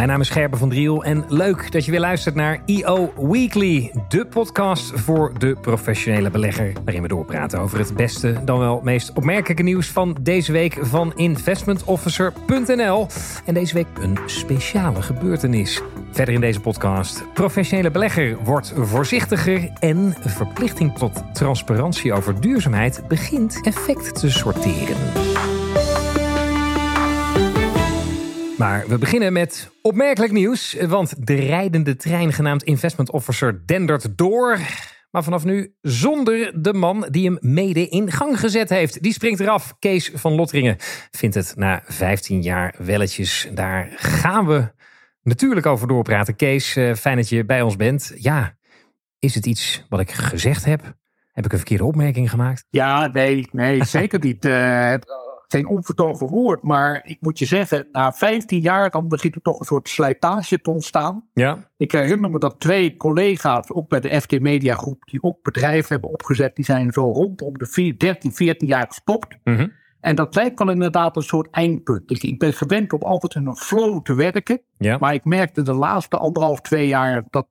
Mijn 0.00 0.12
naam 0.12 0.20
is 0.20 0.30
Gerben 0.30 0.58
van 0.58 0.68
Driel 0.68 1.04
en 1.04 1.24
leuk 1.28 1.72
dat 1.72 1.84
je 1.84 1.90
weer 1.90 2.00
luistert 2.00 2.34
naar 2.34 2.62
EO 2.66 3.12
Weekly, 3.16 3.92
de 4.08 4.26
podcast 4.26 4.92
voor 4.94 5.32
de 5.38 5.56
professionele 5.60 6.30
belegger, 6.30 6.72
waarin 6.84 7.02
we 7.02 7.08
doorpraten 7.08 7.58
over 7.60 7.78
het 7.78 7.94
beste, 7.96 8.44
dan 8.44 8.58
wel 8.58 8.80
meest 8.84 9.12
opmerkelijke 9.12 9.62
nieuws 9.62 9.88
van 9.88 10.16
deze 10.20 10.52
week 10.52 10.78
van 10.80 11.12
investmentofficer.nl. 11.16 13.06
En 13.44 13.54
deze 13.54 13.74
week 13.74 13.86
een 14.00 14.18
speciale 14.26 15.02
gebeurtenis. 15.02 15.82
Verder 16.10 16.34
in 16.34 16.40
deze 16.40 16.60
podcast. 16.60 17.24
Professionele 17.34 17.90
belegger 17.90 18.36
wordt 18.44 18.72
voorzichtiger 18.76 19.70
en 19.78 20.14
verplichting 20.20 20.98
tot 20.98 21.22
transparantie 21.32 22.12
over 22.12 22.40
duurzaamheid 22.40 23.02
begint 23.08 23.60
effect 23.66 24.20
te 24.20 24.30
sorteren. 24.30 24.96
Maar 28.60 28.84
we 28.88 28.98
beginnen 28.98 29.32
met 29.32 29.70
opmerkelijk 29.82 30.32
nieuws, 30.32 30.76
want 30.88 31.26
de 31.26 31.34
rijdende 31.34 31.96
trein 31.96 32.32
genaamd 32.32 32.62
Investment 32.62 33.10
Officer 33.10 33.66
dendert 33.66 34.18
door. 34.18 34.58
Maar 35.10 35.24
vanaf 35.24 35.44
nu 35.44 35.74
zonder 35.80 36.62
de 36.62 36.72
man 36.72 37.06
die 37.10 37.24
hem 37.24 37.38
mede 37.40 37.88
in 37.88 38.10
gang 38.10 38.40
gezet 38.40 38.68
heeft. 38.68 39.02
Die 39.02 39.12
springt 39.12 39.40
eraf. 39.40 39.74
Kees 39.78 40.10
van 40.14 40.34
Lotteringen 40.34 40.76
vindt 41.10 41.34
het 41.34 41.52
na 41.56 41.82
15 41.84 42.42
jaar 42.42 42.74
welletjes. 42.78 43.48
Daar 43.54 43.92
gaan 43.96 44.46
we 44.46 44.72
natuurlijk 45.22 45.66
over 45.66 45.88
doorpraten. 45.88 46.36
Kees, 46.36 46.76
eh, 46.76 46.94
fijn 46.94 47.16
dat 47.16 47.28
je 47.28 47.44
bij 47.44 47.62
ons 47.62 47.76
bent. 47.76 48.12
Ja, 48.14 48.56
is 49.18 49.34
het 49.34 49.46
iets 49.46 49.86
wat 49.88 50.00
ik 50.00 50.10
gezegd 50.10 50.64
heb? 50.64 50.82
Heb 51.32 51.44
ik 51.44 51.52
een 51.52 51.58
verkeerde 51.58 51.84
opmerking 51.84 52.30
gemaakt? 52.30 52.64
Ja, 52.70 53.06
nee, 53.06 53.48
nee 53.52 53.84
zeker 53.84 54.18
niet. 54.18 54.44
Uh, 54.44 54.94
geen 55.50 55.68
onvertogen 55.68 56.26
woord, 56.26 56.62
maar 56.62 57.00
ik 57.04 57.16
moet 57.20 57.38
je 57.38 57.44
zeggen, 57.44 57.88
na 57.92 58.12
15 58.12 58.60
jaar 58.60 58.90
dan 58.90 59.08
begint 59.08 59.34
er 59.34 59.42
toch 59.42 59.58
een 59.58 59.66
soort 59.66 59.88
slijtage 59.88 60.60
te 60.60 60.70
ontstaan. 60.70 61.28
Ja. 61.34 61.70
Ik 61.76 61.92
herinner 61.92 62.30
me 62.30 62.38
dat 62.38 62.60
twee 62.60 62.96
collega's, 62.96 63.72
ook 63.72 63.88
bij 63.88 64.00
de 64.00 64.20
FT 64.20 64.40
Media 64.40 64.74
Groep, 64.74 65.04
die 65.04 65.22
ook 65.22 65.42
bedrijven 65.42 65.88
hebben 65.88 66.10
opgezet, 66.10 66.56
die 66.56 66.64
zijn 66.64 66.92
zo 66.92 67.12
rondom 67.12 67.58
de 67.58 67.94
13, 67.96 68.32
14 68.32 68.68
jaar 68.68 68.86
gestopt. 68.86 69.36
Mm 69.44 69.72
En 70.00 70.14
dat 70.14 70.34
lijkt 70.34 70.58
wel 70.58 70.70
inderdaad 70.70 71.16
een 71.16 71.22
soort 71.22 71.50
eindpunt. 71.50 72.10
Ik, 72.10 72.22
ik 72.22 72.38
ben 72.38 72.52
gewend 72.52 72.92
om 72.92 73.02
altijd 73.02 73.34
in 73.34 73.46
een 73.46 73.56
flow 73.56 74.02
te 74.02 74.14
werken. 74.14 74.60
Ja. 74.78 74.96
Maar 75.00 75.14
ik 75.14 75.24
merkte 75.24 75.62
de 75.62 75.74
laatste 75.74 76.16
anderhalf, 76.16 76.60
twee 76.60 76.86
jaar 76.86 77.24
dat, 77.30 77.46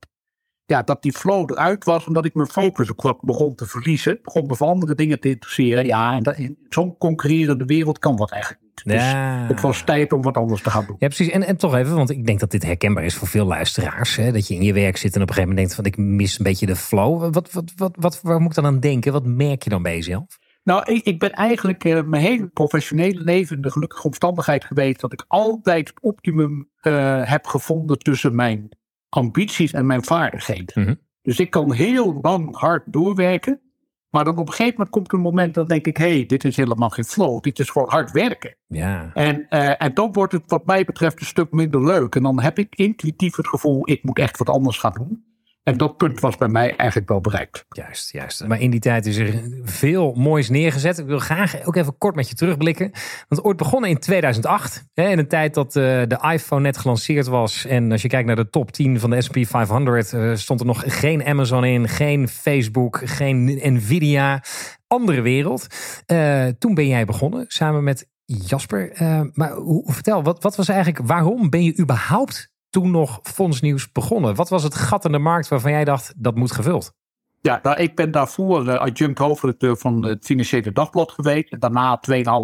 ja, 0.70 0.82
dat 0.82 1.02
die 1.02 1.12
flow 1.14 1.52
eruit 1.52 1.84
was. 1.86 2.06
Omdat 2.08 2.26
ik 2.26 2.34
mijn 2.34 2.48
focus 2.48 2.92
ook 2.92 3.02
wat 3.02 3.22
begon 3.22 3.56
te 3.56 3.66
verliezen. 3.66 4.20
Begon 4.24 4.46
me 4.48 4.56
voor 4.56 4.68
andere 4.68 4.96
dingen 4.96 5.20
te 5.20 5.30
interesseren. 5.30 5.86
Ja, 5.86 6.14
en 6.16 6.24
dat- 6.24 6.38
in 6.38 6.58
zo'n 6.70 6.98
concurrerende 6.98 7.66
wereld 7.66 8.00
kan 8.00 8.16
wat 8.16 8.32
eigenlijk 8.32 8.62
niet. 8.62 8.82
Dus 8.84 8.94
Ja. 9.12 9.46
het 9.48 9.62
was 9.62 9.82
tijd 9.84 10.14
om 10.14 10.22
wat 10.22 10.38
anders 10.38 10.62
te 10.62 10.70
gaan 10.70 10.86
doen. 10.86 10.96
Ja, 11.00 11.08
precies. 11.08 11.30
En, 11.30 11.44
en 11.44 11.58
toch 11.58 11.76
even, 11.76 11.96
want 11.96 12.10
ik 12.10 12.26
denk 12.26 12.40
dat 12.40 12.52
dit 12.52 12.64
herkenbaar 12.64 13.04
is 13.04 13.16
voor 13.16 13.28
veel 13.28 13.46
luisteraars. 13.46 14.16
Hè? 14.16 14.32
Dat 14.32 14.48
je 14.48 14.54
in 14.56 14.62
je 14.64 14.74
werk 14.74 14.98
zit 14.98 15.16
en 15.16 15.22
op 15.22 15.28
een 15.30 15.34
gegeven 15.34 15.56
moment 15.56 15.58
denkt 15.58 15.76
van 15.76 15.86
ik 15.86 15.98
mis 16.18 16.38
een 16.38 16.44
beetje 16.44 16.66
de 16.66 16.76
flow. 16.76 17.34
Wat, 17.34 17.52
wat, 17.52 17.72
wat, 17.76 17.96
wat, 18.00 18.22
waar 18.22 18.40
moet 18.40 18.50
ik 18.50 18.56
dan 18.56 18.66
aan 18.66 18.80
denken? 18.80 19.12
Wat 19.12 19.26
merk 19.26 19.64
je 19.64 19.70
dan 19.70 19.82
bij 19.84 19.96
jezelf? 19.96 20.26
Nou, 20.64 20.94
ik, 20.94 21.06
ik 21.06 21.20
ben 21.20 21.32
eigenlijk 21.32 21.84
eh, 21.84 22.04
mijn 22.04 22.24
hele 22.24 22.48
professionele 22.48 23.22
leven 23.24 23.56
in 23.56 23.62
de 23.62 23.72
gelukkige 23.72 24.04
omstandigheid 24.08 24.64
geweest 24.66 25.00
dat 25.00 25.14
ik 25.14 25.26
altijd 25.28 25.88
het 25.88 26.02
optimum 26.02 26.70
eh, 26.82 27.22
heb 27.24 27.46
gevonden 27.46 28.00
tussen 28.00 28.36
mijn 28.36 28.70
ambities 29.10 29.72
en 29.72 29.86
mijn 29.86 30.04
vaardigheden. 30.04 30.84
Mhm. 30.84 30.96
Dus 31.22 31.40
ik 31.40 31.50
kan 31.50 31.74
heel 31.74 32.20
lang 32.22 32.58
hard 32.58 32.84
doorwerken, 32.86 33.62
maar 34.10 34.24
dan 34.24 34.38
op 34.38 34.48
een 34.48 34.54
gegeven 34.54 34.74
moment 34.74 34.90
komt 34.90 35.08
er 35.08 35.14
een 35.14 35.24
moment 35.24 35.54
dat 35.54 35.70
denk 35.70 35.86
ik, 35.86 35.98
hé, 35.98 36.16
hey, 36.16 36.26
dit 36.26 36.44
is 36.44 36.56
helemaal 36.56 36.90
geen 36.90 37.06
flow, 37.06 37.42
dit 37.42 37.60
is 37.60 37.70
gewoon 37.70 37.90
hard 37.90 38.12
werken. 38.12 38.56
Ja. 38.68 39.12
En, 39.14 39.48
eh, 39.50 39.84
en 39.84 39.94
dan 39.94 40.12
wordt 40.12 40.34
het 40.34 40.44
wat 40.48 40.66
mij 40.66 40.86
betreft 40.86 41.20
een 41.20 41.26
stuk 41.26 41.52
minder 41.52 41.86
leuk. 41.86 42.16
En 42.16 42.24
dan 42.24 42.42
heb 42.42 42.60
ik 42.60 42.76
intuïtief 42.76 43.36
het 43.36 43.48
gevoel, 43.48 43.90
ik 43.90 44.04
moet 44.04 44.20
echt 44.20 44.38
wat 44.38 44.50
anders 44.50 44.78
gaan 44.78 44.94
doen. 44.94 45.28
En 45.64 45.78
dat 45.78 45.98
punt 45.98 46.20
was 46.20 46.38
bij 46.38 46.48
mij 46.48 46.76
eigenlijk 46.76 47.10
wel 47.10 47.22
bereikt. 47.22 47.66
Juist, 47.70 48.12
juist. 48.12 48.48
Maar 48.48 48.62
in 48.62 48.72
die 48.72 48.80
tijd 48.80 49.06
is 49.06 49.18
er 49.18 49.59
veel 49.80 50.14
moois 50.18 50.50
neergezet. 50.50 50.98
Ik 50.98 51.06
wil 51.06 51.20
graag 51.20 51.66
ook 51.66 51.76
even 51.76 51.98
kort 51.98 52.16
met 52.16 52.30
je 52.30 52.36
terugblikken. 52.36 52.92
Want 53.28 53.44
ooit 53.44 53.58
begonnen 53.58 53.90
in 53.90 53.98
2008. 54.00 54.86
Hè, 54.94 55.10
in 55.10 55.18
een 55.18 55.28
tijd 55.28 55.54
dat 55.54 55.76
eh, 55.76 55.84
de 55.84 56.30
iPhone 56.32 56.62
net 56.62 56.78
gelanceerd 56.78 57.28
was. 57.28 57.66
En 57.66 57.92
als 57.92 58.02
je 58.02 58.08
kijkt 58.08 58.28
naar 58.28 58.36
de 58.36 58.50
top 58.50 58.72
10 58.72 59.00
van 59.00 59.10
de 59.10 59.22
S&P 59.22 59.38
500... 59.48 60.14
eh, 60.14 60.36
stond 60.36 60.60
er 60.60 60.66
nog 60.66 60.84
geen 60.88 61.26
Amazon 61.26 61.66
in, 61.66 61.88
geen 61.88 62.28
Facebook, 62.28 63.02
geen 63.04 63.60
Nvidia. 63.64 64.44
Andere 64.88 65.22
wereld. 65.22 65.68
Eh, 66.06 66.48
toen 66.60 66.74
ben 66.74 66.88
jij 66.88 67.06
begonnen, 67.06 67.46
samen 67.48 67.84
met 67.84 68.08
Jasper. 68.26 68.92
Maar 69.34 69.52
hoe, 69.52 69.94
vertel, 69.94 70.24
wat, 70.24 70.44
wat 70.44 70.56
was 70.56 70.68
eigenlijk... 70.68 71.08
Waarom 71.08 71.50
ben 71.50 71.64
je 71.64 71.80
überhaupt 71.80 72.52
toen 72.70 72.92
nog 72.92 73.20
fondsnieuws 73.24 73.92
begonnen? 73.92 74.36
Wat 74.36 74.50
was 74.50 74.64
het 74.64 74.76
gat 74.76 75.06
in 75.06 75.12
de 75.12 75.18
markt 75.18 75.48
waarvan 75.48 75.72
jij 75.72 75.86
dacht... 75.86 76.14
dat 76.18 76.36
moet 76.36 76.52
gevuld? 76.52 76.94
Ja, 77.42 77.60
nou, 77.64 77.78
ik 77.78 77.96
ben 77.96 78.12
daarvoor 78.12 78.66
uh, 78.66 78.76
adjunct 78.76 79.20
hoofdredacteur 79.20 79.78
van 79.78 80.06
het 80.06 80.26
Financiële 80.26 80.72
Dagblad 80.72 81.12
geweest. 81.12 81.52
En 81.52 81.60
daarna 81.60 82.02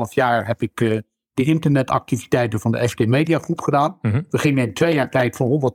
2,5 0.07 0.13
jaar 0.13 0.47
heb 0.47 0.61
ik 0.61 0.81
uh, 0.81 0.99
de 1.33 1.43
internetactiviteiten 1.43 2.59
van 2.59 2.71
de 2.71 2.89
FT 2.89 3.07
Media 3.07 3.39
Groep 3.39 3.61
gedaan. 3.61 3.97
Mhm. 4.01 4.21
We 4.29 4.37
gingen 4.37 4.67
in 4.67 4.73
twee 4.73 4.93
jaar 4.93 5.09
tijd 5.09 5.35
van 5.35 5.73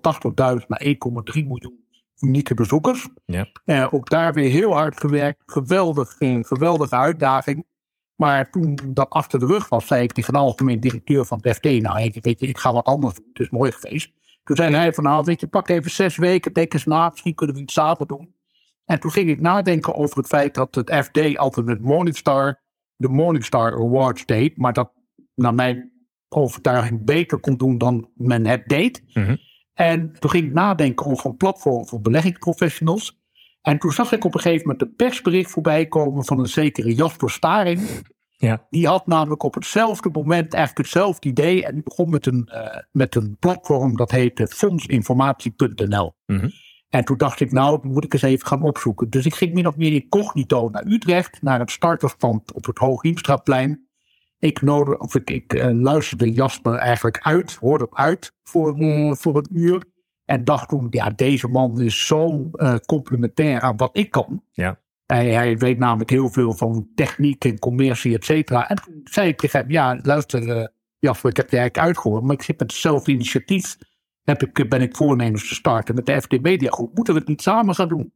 180.000 0.61 0.67
naar 0.67 0.83
1,3 0.85 1.47
miljoen 1.47 1.81
unieke 2.21 2.55
bezoekers. 2.55 3.09
Ja. 3.25 3.47
Uh, 3.65 3.87
ook 3.91 4.11
daar 4.11 4.33
weer 4.33 4.51
heel 4.51 4.73
hard 4.73 5.01
gewerkt. 5.01 5.43
Geweldig, 5.47 6.17
een 6.19 6.45
geweldige 6.45 6.97
uitdaging. 6.97 7.65
Maar 8.17 8.51
toen 8.51 8.79
dat 8.89 9.11
achter 9.11 9.39
de 9.39 9.47
rug 9.47 9.69
was, 9.69 9.87
zei 9.87 10.03
ik 10.03 10.13
tegen 10.13 10.33
de 10.33 10.39
algemeen 10.39 10.81
directeur 10.81 11.25
van 11.25 11.39
het 11.43 11.57
FT, 11.57 11.65
nou 11.65 12.01
ik, 12.01 12.19
weet 12.21 12.41
je, 12.41 12.47
ik 12.47 12.59
ga 12.59 12.73
wat 12.73 12.85
anders 12.85 13.15
doen. 13.15 13.27
Het 13.33 13.41
is 13.41 13.51
mooi 13.51 13.73
geweest. 13.73 14.13
Toen 14.45 14.57
zei 14.57 14.75
hij 14.75 14.93
van, 14.93 15.05
nou 15.05 15.25
weet 15.25 15.41
je, 15.41 15.47
pak 15.47 15.69
even 15.69 15.91
zes 15.91 16.17
weken, 16.17 16.53
denk 16.53 16.73
eens 16.73 16.85
na, 16.85 17.09
misschien 17.09 17.35
kunnen 17.35 17.57
we 17.57 17.63
iets 17.63 17.73
samen 17.73 18.07
doen. 18.07 18.35
En 18.91 19.01
toen 19.01 19.11
ging 19.11 19.29
ik 19.29 19.41
nadenken 19.41 19.95
over 19.95 20.17
het 20.17 20.27
feit 20.27 20.55
dat 20.55 20.75
het 20.75 20.95
FD 20.95 21.37
altijd 21.37 21.67
met 21.67 21.81
Morningstar 21.81 22.61
de 22.97 23.09
Morningstar 23.09 23.73
Awards 23.73 24.27
deed, 24.27 24.57
maar 24.57 24.73
dat 24.73 24.93
naar 25.35 25.55
mijn 25.55 25.93
overtuiging 26.29 27.05
beter 27.05 27.39
kon 27.39 27.57
doen 27.57 27.79
dan 27.79 28.11
men 28.15 28.47
het 28.47 28.69
deed. 28.69 29.03
Mhm. 29.13 29.37
En 29.75 30.13
toen 30.19 30.31
ging 30.31 30.47
ik 30.47 30.53
nadenken 30.53 31.07
over 31.07 31.27
een 31.27 31.37
platform 31.37 31.87
voor 31.87 32.01
beleggingsprofessionals. 32.01 33.21
En 33.63 33.79
toen 33.79 33.93
zag 33.93 34.13
ik 34.13 34.25
op 34.25 34.35
een 34.35 34.41
gegeven 34.41 34.67
moment 34.67 34.83
een 34.83 34.95
persbericht 34.95 35.51
voorbij 35.51 35.87
komen 35.87 36.25
van 36.25 36.39
een 36.39 36.47
zekere 36.47 36.95
Jasper 36.95 37.31
Staring. 37.31 37.81
Ja. 38.29 38.67
Die 38.71 38.87
had 38.87 39.07
namelijk 39.07 39.43
op 39.43 39.55
hetzelfde 39.55 40.11
moment 40.13 40.55
eigenlijk 40.55 40.87
hetzelfde 40.87 41.29
idee. 41.29 41.65
En 41.65 41.75
die 41.75 41.83
begon 41.83 42.11
met 42.11 42.27
een, 42.27 42.49
uh, 42.53 42.77
met 42.93 43.15
een 43.15 43.37
platform 43.39 43.97
dat 43.97 44.11
heette 44.11 44.47
fondsinformatie.nl. 44.47 46.13
Mhm. 46.27 46.49
En 46.91 47.05
toen 47.05 47.17
dacht 47.17 47.41
ik, 47.41 47.53
nou, 47.53 47.89
moet 47.89 48.05
ik 48.05 48.13
eens 48.13 48.23
even 48.23 48.47
gaan 48.47 48.63
opzoeken. 48.63 49.11
Dus 49.11 49.27
ik 49.27 49.35
ging 49.35 49.55
min 49.55 49.67
of 49.67 49.77
meer 49.77 49.93
incognito 49.93 50.69
naar 50.69 50.87
Utrecht, 50.87 51.43
naar 51.43 51.59
het 51.59 51.71
starterspand 51.71 52.53
op 52.53 52.65
het 52.65 52.79
Hooghiemstraapplein. 52.79 53.89
Ik, 54.39 54.63
nodig, 54.63 54.99
of 54.99 55.15
ik, 55.15 55.31
ik 55.31 55.55
uh, 55.55 55.71
luisterde 55.71 56.33
Jasper 56.33 56.75
eigenlijk 56.75 57.19
uit, 57.19 57.55
hoorde 57.55 57.85
hem 57.85 57.97
uit 57.97 58.33
voor, 58.43 58.81
uh, 58.81 59.13
voor 59.13 59.37
een 59.37 59.49
uur. 59.53 59.85
En 60.25 60.45
dacht 60.45 60.69
toen, 60.69 60.87
ja, 60.91 61.11
deze 61.11 61.49
man 61.49 61.81
is 61.81 62.07
zo 62.07 62.51
uh, 62.53 62.77
complementair 62.77 63.61
aan 63.61 63.77
wat 63.77 63.97
ik 63.97 64.11
kan. 64.11 64.43
Ja. 64.53 64.81
Hij, 65.07 65.33
hij, 65.33 65.59
weet 65.59 65.79
namelijk 65.79 66.11
heel 66.11 66.31
veel 66.31 66.53
van 66.53 66.89
techniek 66.95 67.45
en 67.45 67.59
commercie, 67.59 68.15
et 68.15 68.25
cetera. 68.25 68.69
En 68.69 68.77
toen 68.77 69.01
zei 69.05 69.29
ik 69.29 69.39
tegen 69.39 69.61
hem, 69.61 69.71
ja, 69.71 69.99
luister 70.03 70.71
Jasper, 70.99 71.31
ik 71.31 71.37
heb 71.37 71.51
je 71.51 71.57
eigenlijk 71.57 71.87
uitgehoord, 71.87 72.23
maar 72.23 72.35
ik 72.35 72.43
zit 72.43 72.59
met 72.59 72.71
hetzelfde 72.71 73.13
initiatief 73.13 73.77
heb 74.25 74.43
ik, 74.43 74.69
ben 74.69 74.83
ik 74.83 74.97
voornemens 74.97 75.49
te 75.49 75.55
starten 75.55 75.95
met 75.95 76.07
de 76.07 76.21
FD 76.21 76.43
Media 76.43 76.71
Groep. 76.71 76.95
Moeten 76.95 77.15
we 77.15 77.21
het 77.21 77.29
niet 77.29 77.43
samen 77.43 77.75
gaan 77.75 77.89
doen? 77.89 78.13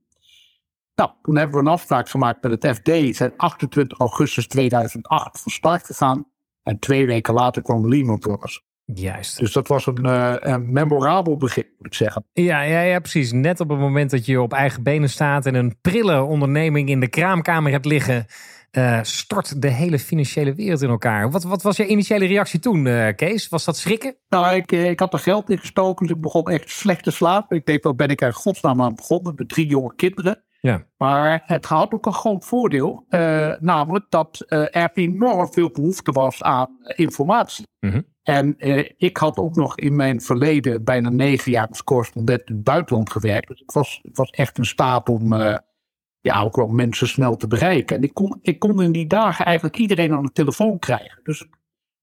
Nou, 0.95 1.11
toen 1.23 1.37
hebben 1.37 1.57
we 1.57 1.67
een 1.67 1.73
afspraak 1.73 2.09
gemaakt 2.09 2.43
met 2.43 2.63
het 2.63 2.77
FD. 2.77 3.17
Zijn 3.17 3.33
28 3.37 3.99
augustus 3.99 4.47
2008 4.47 5.41
van 5.41 5.53
start 5.53 5.87
gegaan. 5.87 6.27
En 6.63 6.79
twee 6.79 7.07
weken 7.07 7.35
later 7.35 7.63
kwam 7.63 7.89
Lehman 7.89 8.19
Brothers. 8.19 8.63
Juist. 8.85 9.39
Dus 9.39 9.53
dat 9.53 9.69
was 9.69 9.87
een, 9.87 10.07
uh, 10.07 10.35
een 10.39 10.73
memorabel 10.73 11.37
begin, 11.37 11.67
moet 11.79 11.87
ik 11.87 11.95
zeggen. 11.95 12.27
Ja, 12.33 12.63
ja, 12.63 12.81
ja, 12.81 12.99
precies. 12.99 13.33
Net 13.33 13.61
op 13.61 13.69
het 13.69 13.79
moment 13.79 14.11
dat 14.11 14.27
je 14.27 14.41
op 14.41 14.53
eigen 14.53 14.83
benen 14.83 15.11
staat 15.11 15.47
en 15.47 15.55
een 15.55 15.79
prille 15.81 16.23
onderneming 16.23 16.89
in 16.89 17.01
de 17.01 17.09
kraamkamer 17.09 17.73
hebt 17.73 17.85
liggen, 17.85 18.27
uh, 18.77 18.99
stort 19.03 19.63
de 19.63 19.69
hele 19.69 19.99
financiële 19.99 20.55
wereld 20.55 20.83
in 20.83 20.89
elkaar. 20.89 21.31
Wat, 21.31 21.43
wat 21.43 21.63
was 21.63 21.77
je 21.77 21.87
initiële 21.87 22.27
reactie 22.27 22.61
toen, 22.61 22.87
uh, 22.87 23.09
Kees? 23.17 23.49
Was 23.49 23.65
dat 23.65 23.77
schrikken? 23.77 24.17
Nou, 24.29 24.55
ik, 24.55 24.73
ik 24.73 25.01
had 25.01 25.13
er 25.13 25.19
geld 25.19 25.51
in 25.51 25.59
gestoken, 25.59 26.07
dus 26.07 26.17
ik 26.17 26.23
begon 26.23 26.45
echt 26.51 26.71
slecht 26.71 27.03
te 27.03 27.11
slapen. 27.11 27.57
Ik 27.57 27.67
denk, 27.67 27.83
wel 27.83 27.95
ben 27.95 28.09
ik 28.09 28.21
er 28.21 28.35
godsnaam 28.35 28.83
aan 28.83 28.95
begonnen 28.95 29.33
met 29.37 29.49
drie 29.49 29.67
jonge 29.67 29.95
kinderen. 29.97 30.45
Ja. 30.61 30.87
Maar 30.97 31.43
het 31.47 31.67
had 31.67 31.93
ook 31.93 32.07
een 32.07 32.13
groot 32.13 32.45
voordeel, 32.45 33.07
uh, 33.09 33.53
namelijk 33.61 34.05
dat 34.09 34.45
er 34.47 34.91
enorm 34.95 35.53
veel 35.53 35.71
behoefte 35.71 36.13
was 36.13 36.43
aan 36.43 36.69
informatie. 36.95 37.67
Mm 37.81 37.91
-hmm. 37.91 38.05
En 38.23 38.55
ik 38.97 39.17
had 39.17 39.37
ook 39.37 39.55
nog 39.55 39.77
in 39.77 39.97
mijn 39.97 40.21
verleden 40.21 40.85
bijna 40.85 41.09
negen 41.09 41.53
jaar 41.53 41.69
als 41.69 41.85
correspondent 41.85 42.49
in 42.49 42.55
het 42.55 42.65
buitenland 42.65 43.11
gewerkt. 43.11 43.49
Dus 43.49 43.61
ik 43.61 43.71
was, 43.71 44.01
ik 44.03 44.17
was 44.17 44.31
echt 44.31 44.59
in 44.59 44.65
staat 44.65 45.09
om 45.09 45.33
ja, 46.25 46.41
ook 46.41 46.57
wel 46.57 46.67
mensen 46.67 47.09
snel 47.09 47.37
te 47.37 47.47
bereiken. 47.47 47.97
En 47.97 48.03
ik 48.03 48.15
kon, 48.15 48.39
ik 48.43 48.59
kon 48.59 48.83
in 48.83 48.93
die 48.93 49.07
dagen 49.07 49.45
eigenlijk 49.45 49.77
iedereen 49.77 50.13
aan 50.13 50.23
de 50.23 50.33
telefoon 50.33 50.79
krijgen. 50.79 51.21
Dus 51.23 51.47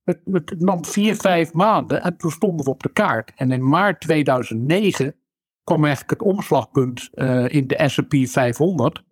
Het, 0.03 0.19
het 0.31 0.59
nam 0.59 0.85
vier, 0.85 1.15
vijf 1.15 1.53
maanden 1.53 2.01
en 2.01 2.17
toen 2.17 2.31
stonden 2.31 2.65
we 2.65 2.71
op 2.71 2.83
de 2.83 2.93
kaart. 2.93 3.31
En 3.35 3.51
in 3.51 3.67
maart 3.67 4.01
2009 4.01 5.15
kwam 5.63 5.85
eigenlijk 5.85 6.19
het 6.19 6.29
omslagpunt 6.29 7.09
uh, 7.13 7.49
in 7.49 7.67
de 7.67 7.83
S&P 7.89 8.15
500. 8.29 9.03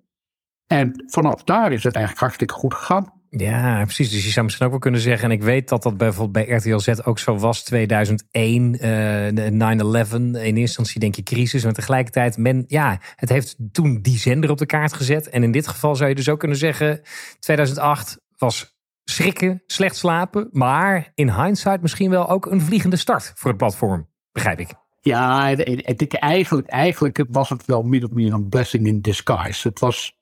En 0.67 1.03
vanaf 1.05 1.43
daar 1.43 1.71
is 1.71 1.83
het 1.83 1.95
eigenlijk 1.95 2.23
hartstikke 2.23 2.53
goed 2.53 2.73
gegaan. 2.73 3.18
Ja, 3.29 3.83
precies. 3.83 4.09
Dus 4.09 4.25
je 4.25 4.31
zou 4.31 4.45
misschien 4.45 4.65
ook 4.65 4.71
wel 4.71 4.81
kunnen 4.81 4.99
zeggen, 4.99 5.29
en 5.29 5.35
ik 5.35 5.43
weet 5.43 5.69
dat 5.69 5.83
dat 5.83 5.97
bijvoorbeeld 5.97 6.47
bij 6.47 6.55
RTL 6.55 6.77
Z 6.77 6.99
ook 7.03 7.19
zo 7.19 7.37
was, 7.37 7.63
2001, 7.63 8.85
uh, 8.85 9.27
9-11, 9.51 10.13
in 10.13 10.35
eerste 10.35 10.59
instantie 10.59 10.99
denk 10.99 11.15
je 11.15 11.23
crisis, 11.23 11.63
maar 11.63 11.73
tegelijkertijd, 11.73 12.37
men, 12.37 12.63
ja, 12.67 12.99
het 13.15 13.29
heeft 13.29 13.55
toen 13.71 14.01
die 14.01 14.17
zender 14.17 14.49
op 14.49 14.57
de 14.57 14.65
kaart 14.65 14.93
gezet. 14.93 15.29
En 15.29 15.43
in 15.43 15.51
dit 15.51 15.67
geval 15.67 15.95
zou 15.95 16.09
je 16.09 16.15
dus 16.15 16.29
ook 16.29 16.39
kunnen 16.39 16.57
zeggen, 16.57 17.01
2008 17.39 18.19
was 18.37 18.77
schrikken, 19.03 19.63
slecht 19.65 19.95
slapen, 19.95 20.49
maar 20.51 21.11
in 21.15 21.31
hindsight 21.31 21.81
misschien 21.81 22.09
wel 22.09 22.29
ook 22.29 22.45
een 22.45 22.61
vliegende 22.61 22.97
start 22.97 23.31
voor 23.35 23.49
het 23.49 23.59
platform, 23.59 24.07
begrijp 24.31 24.59
ik. 24.59 24.69
Ja, 25.01 25.55
eigenlijk, 26.19 26.67
eigenlijk 26.67 27.25
was 27.29 27.49
het 27.49 27.65
wel 27.65 27.81
min 27.81 28.03
of 28.03 28.11
meer 28.11 28.33
een 28.33 28.49
blessing 28.49 28.87
in 28.87 29.01
disguise. 29.01 29.67
Het 29.67 29.79
was, 29.79 30.18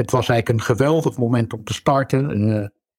het 0.00 0.10
was 0.10 0.28
eigenlijk 0.28 0.48
een 0.48 0.76
geweldig 0.76 1.18
moment 1.18 1.52
om 1.52 1.64
te 1.64 1.74
starten. 1.74 2.30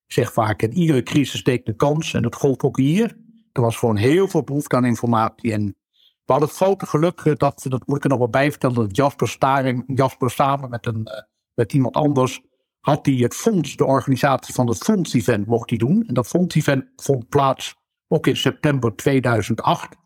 Ik 0.06 0.12
zeg 0.12 0.32
vaak, 0.32 0.62
in 0.62 0.72
iedere 0.72 1.02
crisis 1.02 1.40
steekt 1.40 1.68
een 1.68 1.76
kans. 1.76 2.14
En 2.14 2.22
dat 2.22 2.34
gold 2.34 2.62
ook 2.62 2.76
hier. 2.76 3.16
Er 3.52 3.62
was 3.62 3.76
gewoon 3.76 3.96
heel 3.96 4.28
veel 4.28 4.42
behoefte 4.42 4.76
aan 4.76 4.84
informatie. 4.84 5.52
En 5.52 5.76
we 6.24 6.32
hadden 6.32 6.48
het 6.48 6.56
grote 6.56 6.86
geluk, 6.86 7.20
eh, 7.20 7.32
dat, 7.36 7.66
dat 7.68 7.86
moet 7.86 7.96
ik 7.96 8.02
er 8.02 8.10
nog 8.10 8.18
wel 8.18 8.28
bij 8.28 8.50
vertellen, 8.50 8.74
dat 8.74 8.96
Jasper, 8.96 9.28
Staring, 9.28 9.84
Jasper 9.86 10.30
samen 10.30 10.70
met, 10.70 10.86
een, 10.86 11.00
uh, 11.04 11.20
met 11.54 11.72
iemand 11.72 11.94
anders 11.94 12.40
had 12.80 13.06
hij 13.06 13.14
het 13.14 13.34
fonds, 13.34 13.76
de 13.76 13.84
organisatie 13.84 14.54
van 14.54 14.68
het 14.68 14.78
fonds-event, 14.78 15.46
mocht 15.46 15.70
hij 15.70 15.78
doen. 15.78 16.04
En 16.06 16.14
dat 16.14 16.26
fonds-event 16.26 16.84
vond 16.96 17.28
plaats 17.28 17.76
ook 18.08 18.26
in 18.26 18.36
september 18.36 18.96
2008. 18.96 19.96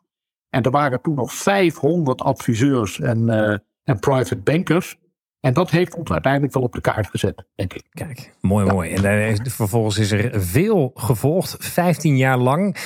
En 0.50 0.62
er 0.62 0.70
waren 0.70 1.02
toen 1.02 1.14
nog 1.14 1.32
500 1.32 2.22
adviseurs 2.22 3.00
en, 3.00 3.28
en 3.84 3.98
private 3.98 4.36
bankers. 4.36 4.98
En 5.46 5.52
dat 5.52 5.70
heeft 5.70 5.94
ons 5.94 6.10
uiteindelijk 6.10 6.52
wel 6.52 6.62
op 6.62 6.72
de 6.72 6.80
kaart 6.80 7.06
gezet, 7.06 7.44
denk 7.54 7.72
ik. 7.72 7.84
Kijk, 7.90 8.32
mooi, 8.40 8.66
mooi. 8.66 8.90
En 8.90 9.02
daar, 9.02 9.38
vervolgens 9.42 9.98
is 9.98 10.10
er 10.10 10.42
veel 10.42 10.90
gevolgd, 10.94 11.56
15 11.58 12.16
jaar 12.16 12.38
lang. 12.38 12.76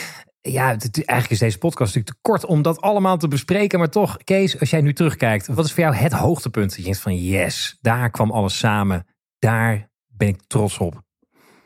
Ja, 0.41 0.67
eigenlijk 0.69 1.31
is 1.31 1.39
deze 1.39 1.59
podcast 1.59 1.95
natuurlijk 1.95 2.17
te 2.17 2.31
kort 2.31 2.47
om 2.47 2.63
dat 2.63 2.81
allemaal 2.81 3.17
te 3.17 3.29
bespreken. 3.29 3.79
Maar 3.79 3.89
toch, 3.89 4.17
Kees, 4.17 4.61
als 4.61 4.71
jij 4.71 4.81
nu 4.81 4.93
terugkijkt, 4.93 5.47
wat 5.47 5.65
is 5.65 5.73
voor 5.73 5.83
jou 5.83 5.95
het 5.95 6.13
hoogtepunt? 6.13 6.75
Je 6.75 6.83
denkt 6.83 6.99
van 6.99 7.17
yes, 7.17 7.79
daar 7.81 8.11
kwam 8.11 8.31
alles 8.31 8.59
samen. 8.59 9.07
Daar 9.39 9.91
ben 10.07 10.29
ik 10.29 10.41
trots 10.47 10.79
op. 10.79 11.03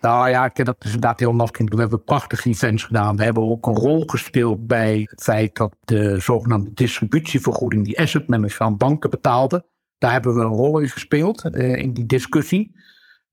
Nou 0.00 0.28
ja, 0.28 0.50
dat 0.54 0.76
is 0.78 0.84
inderdaad 0.84 1.20
heel 1.20 1.34
lastig. 1.34 1.68
We 1.68 1.80
hebben 1.80 2.04
prachtige 2.04 2.48
events 2.48 2.82
gedaan. 2.84 3.16
We 3.16 3.24
hebben 3.24 3.42
ook 3.42 3.66
een 3.66 3.76
rol 3.76 4.02
gespeeld 4.06 4.66
bij 4.66 5.06
het 5.10 5.22
feit 5.22 5.56
dat 5.56 5.76
de 5.80 6.20
zogenaamde 6.20 6.70
distributievergoeding 6.74 7.84
die 7.84 8.00
asset 8.00 8.28
managers 8.28 8.60
aan 8.60 8.76
banken 8.76 9.10
betaalden. 9.10 9.64
Daar 10.04 10.12
hebben 10.12 10.34
we 10.34 10.40
een 10.40 10.46
rol 10.46 10.78
in 10.78 10.88
gespeeld 10.88 11.44
uh, 11.44 11.76
in 11.76 11.92
die 11.92 12.06
discussie. 12.06 12.76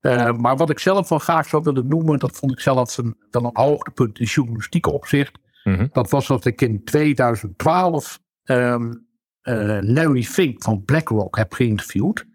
Uh, 0.00 0.32
maar 0.32 0.56
wat 0.56 0.70
ik 0.70 0.78
zelf 0.78 1.08
wel 1.08 1.18
graag 1.18 1.48
zou 1.48 1.62
willen 1.62 1.88
noemen, 1.88 2.18
dat 2.18 2.36
vond 2.36 2.52
ik 2.52 2.60
zelf 2.60 2.98
een, 2.98 3.16
wel 3.30 3.44
een 3.44 3.50
hoogtepunt 3.62 4.18
in 4.18 4.26
journalistieke 4.26 4.92
opzicht. 4.92 5.38
Mm 5.64 5.74
-hmm. 5.74 5.88
Dat 5.92 6.10
was 6.10 6.26
dat 6.26 6.44
ik 6.44 6.60
in 6.60 6.84
2012 6.84 8.20
um, 8.44 9.06
uh, 9.42 9.78
Larry 9.80 10.22
Fink 10.22 10.62
van 10.62 10.84
BlackRock 10.84 11.36
heb 11.36 11.52
geïnterviewd. 11.52 12.26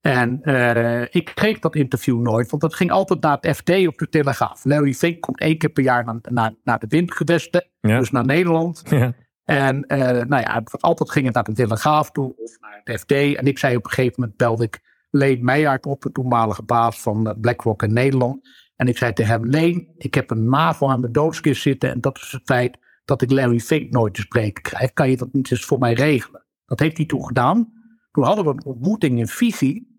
En 0.00 0.40
uh, 0.42 1.02
ik 1.02 1.30
kreeg 1.34 1.58
dat 1.58 1.74
interview 1.74 2.20
nooit, 2.20 2.50
want 2.50 2.62
dat 2.62 2.74
ging 2.74 2.90
altijd 2.90 3.20
naar 3.20 3.38
het 3.40 3.56
FT 3.56 3.86
op 3.86 3.98
de 3.98 4.08
Telegraaf. 4.08 4.64
Larry 4.64 4.94
Fink 4.94 5.20
komt 5.20 5.40
één 5.40 5.58
keer 5.58 5.70
per 5.70 5.82
jaar 5.82 6.04
naar, 6.04 6.18
naar, 6.22 6.54
naar 6.64 6.78
de 6.78 6.86
windgewesten, 6.88 7.64
ja. 7.80 7.98
dus 7.98 8.10
naar 8.10 8.24
Nederland. 8.24 8.82
Ja. 8.88 9.14
En 9.44 9.84
uh, 9.88 9.98
nou 9.98 10.42
ja, 10.42 10.62
altijd 10.80 11.10
ging 11.10 11.24
het 11.24 11.34
naar 11.34 11.44
de 11.44 11.52
Telegraaf 11.52 12.10
toe 12.10 12.34
of 12.36 12.56
naar 12.60 12.80
het 12.84 13.00
FT. 13.00 13.12
En 13.12 13.46
ik 13.46 13.58
zei 13.58 13.76
op 13.76 13.84
een 13.84 13.90
gegeven 13.90 14.14
moment, 14.20 14.36
belde 14.36 14.64
ik 14.64 14.80
Leen 15.10 15.44
Meijer 15.44 15.78
op, 15.80 16.02
de 16.02 16.12
toenmalige 16.12 16.62
baas 16.62 17.00
van 17.00 17.28
eh, 17.28 17.34
BlackRock 17.40 17.82
in 17.82 17.92
Nederland. 17.92 18.48
En 18.76 18.88
ik 18.88 18.96
zei 18.96 19.12
tegen 19.12 19.32
hem, 19.32 19.46
Leen, 19.46 19.88
ik 19.96 20.14
heb 20.14 20.30
een 20.30 20.48
NAVO 20.48 20.88
aan 20.88 21.00
mijn 21.00 21.12
doodskist 21.12 21.62
zitten 21.62 21.90
en 21.90 22.00
dat 22.00 22.16
is 22.16 22.32
het 22.32 22.42
feit 22.44 22.78
dat 23.04 23.22
ik 23.22 23.30
Larry 23.30 23.60
Fink 23.60 23.90
nooit 23.90 24.14
te 24.14 24.20
spreken 24.20 24.62
krijg. 24.62 24.92
Kan 24.92 25.10
je 25.10 25.16
dat 25.16 25.32
niet 25.32 25.50
eens 25.50 25.64
voor 25.64 25.78
mij 25.78 25.92
regelen? 25.92 26.44
Dat 26.66 26.78
heeft 26.78 26.96
hij 26.96 27.06
toen 27.06 27.26
gedaan. 27.26 27.72
Toen 28.12 28.24
hadden 28.24 28.44
we 28.44 28.50
een 28.50 28.64
ontmoeting 28.64 29.18
in 29.18 29.28
Fiji. 29.28 29.90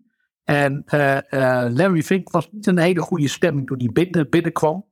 En 0.44 0.82
uh, 0.94 1.18
Larry 1.68 2.02
Fink 2.02 2.30
was 2.30 2.48
niet 2.52 2.66
een 2.66 2.78
hele 2.78 3.00
goede 3.00 3.28
stemming 3.28 3.66
toen 3.66 3.78
hij 3.78 3.90
binnen, 3.92 4.30
binnenkwam. 4.30 4.86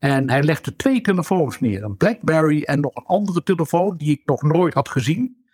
En 0.00 0.30
hij 0.30 0.42
legde 0.42 0.76
twee 0.76 1.00
telefoons 1.00 1.60
neer. 1.60 1.82
Een 1.82 1.96
Blackberry 1.96 2.62
en 2.62 2.80
nog 2.80 2.94
een 2.94 3.04
andere 3.04 3.42
telefoon 3.42 3.96
die 3.96 4.10
ik 4.10 4.22
nog 4.24 4.42
nooit 4.42 4.74
had 4.74 4.88
gezien. 4.88 5.44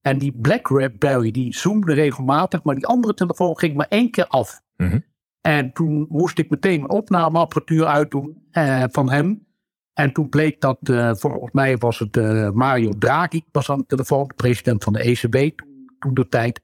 En 0.00 0.18
die 0.18 0.32
Blackberry 0.32 1.30
die 1.30 1.54
zoomde 1.54 1.94
regelmatig, 1.94 2.62
maar 2.62 2.74
die 2.74 2.86
andere 2.86 3.14
telefoon 3.14 3.58
ging 3.58 3.74
maar 3.74 3.86
één 3.88 4.10
keer 4.10 4.26
af. 4.26 4.60
Mm 4.76 4.88
-hmm. 4.88 5.04
En 5.40 5.72
toen 5.72 6.06
moest 6.08 6.38
ik 6.38 6.50
meteen 6.50 6.78
mijn 6.78 6.90
opnameapparatuur 6.90 7.86
uitdoen 7.86 8.48
uh, 8.52 8.84
van 8.90 9.10
hem. 9.10 9.46
En 9.92 10.12
toen 10.12 10.28
bleek 10.28 10.60
dat, 10.60 10.78
volgens 11.18 11.52
mij 11.52 11.76
was 11.76 11.98
het 11.98 12.16
Mario 12.54 12.92
Draghi, 12.98 13.42
was 13.52 13.70
aan 13.70 13.78
de 13.78 13.86
telefoon, 13.86 14.28
de 14.28 14.34
president 14.34 14.84
van 14.84 14.92
de 14.92 15.02
ECB 15.02 15.58
toen, 15.58 15.90
toen 15.98 16.14
de 16.14 16.28
tijd. 16.28 16.60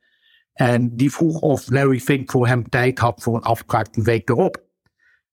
En 0.52 0.96
die 0.96 1.12
vroeg 1.12 1.40
of 1.40 1.70
Larry 1.70 1.98
Fink 1.98 2.30
voor 2.30 2.46
hem 2.46 2.68
tijd 2.68 2.98
had 2.98 3.22
voor 3.22 3.34
een 3.34 3.42
afspraak 3.42 3.92
die 3.92 4.02
week 4.02 4.28
erop. 4.28 4.69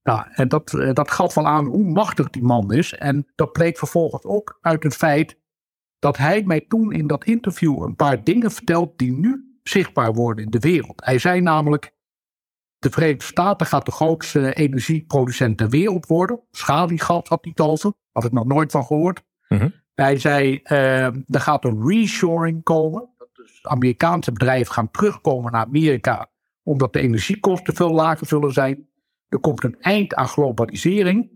Nou, 0.08 0.26
en 0.32 0.48
dat, 0.48 0.74
eh, 0.74 0.94
dat 0.94 1.12
gaf 1.12 1.34
wel 1.34 1.48
aan 1.48 1.66
hoe 1.66 1.84
machtig 1.84 2.30
die 2.30 2.44
man 2.44 2.74
is. 2.74 2.94
En 2.94 3.28
dat 3.36 3.52
bleek 3.52 3.78
vervolgens 3.78 4.24
ook 4.24 4.58
uit 4.62 4.84
het 4.84 4.96
feit 4.96 5.40
dat 6.00 6.18
hij 6.18 6.44
mij 6.44 6.66
toen 6.68 6.92
in 6.92 7.08
dat 7.08 7.26
interview 7.26 7.82
een 7.84 7.96
paar 7.96 8.24
dingen 8.24 8.52
vertelt 8.52 8.98
die 8.98 9.12
nu 9.12 9.58
zichtbaar 9.64 10.14
worden 10.14 10.46
in 10.46 10.52
de 10.52 10.60
wereld. 10.60 11.06
Hij 11.06 11.20
zei 11.20 11.42
namelijk, 11.42 11.96
de 12.78 12.90
Verenigde 12.90 13.24
Staten 13.24 13.68
gaat 13.68 13.86
de 13.86 13.92
grootste 13.92 14.54
energieproducent 14.54 15.58
ter 15.58 15.70
wereld 15.70 16.06
worden. 16.06 16.42
Schaliegas 16.52 17.28
had 17.28 17.40
hij 17.42 17.52
het 17.56 17.68
over, 17.68 17.94
had 18.12 18.26
ik 18.26 18.32
nog 18.32 18.46
nooit 18.46 18.72
van 18.72 18.86
gehoord. 18.86 19.24
Mm 19.48 19.58
-hmm. 19.58 19.74
Hij 19.94 20.18
zei, 20.18 20.60
uh, 20.64 21.06
er 21.06 21.42
gaat 21.42 21.66
een 21.66 21.88
reshoring 21.88 22.64
komen. 22.64 23.10
Amerikaanse 23.62 24.32
bedrijven 24.32 24.74
gaan 24.74 24.92
terugkomen 24.92 25.52
naar 25.52 25.66
Amerika, 25.66 26.30
omdat 26.64 26.94
de 26.94 27.00
energiekosten 27.00 27.76
veel 27.76 27.92
lager 27.92 28.28
zullen 28.28 28.54
zijn. 28.54 28.88
Er 29.30 29.40
komt 29.40 29.64
een 29.64 29.80
eind 29.80 30.16
aan 30.16 30.28
globalisering, 30.28 31.32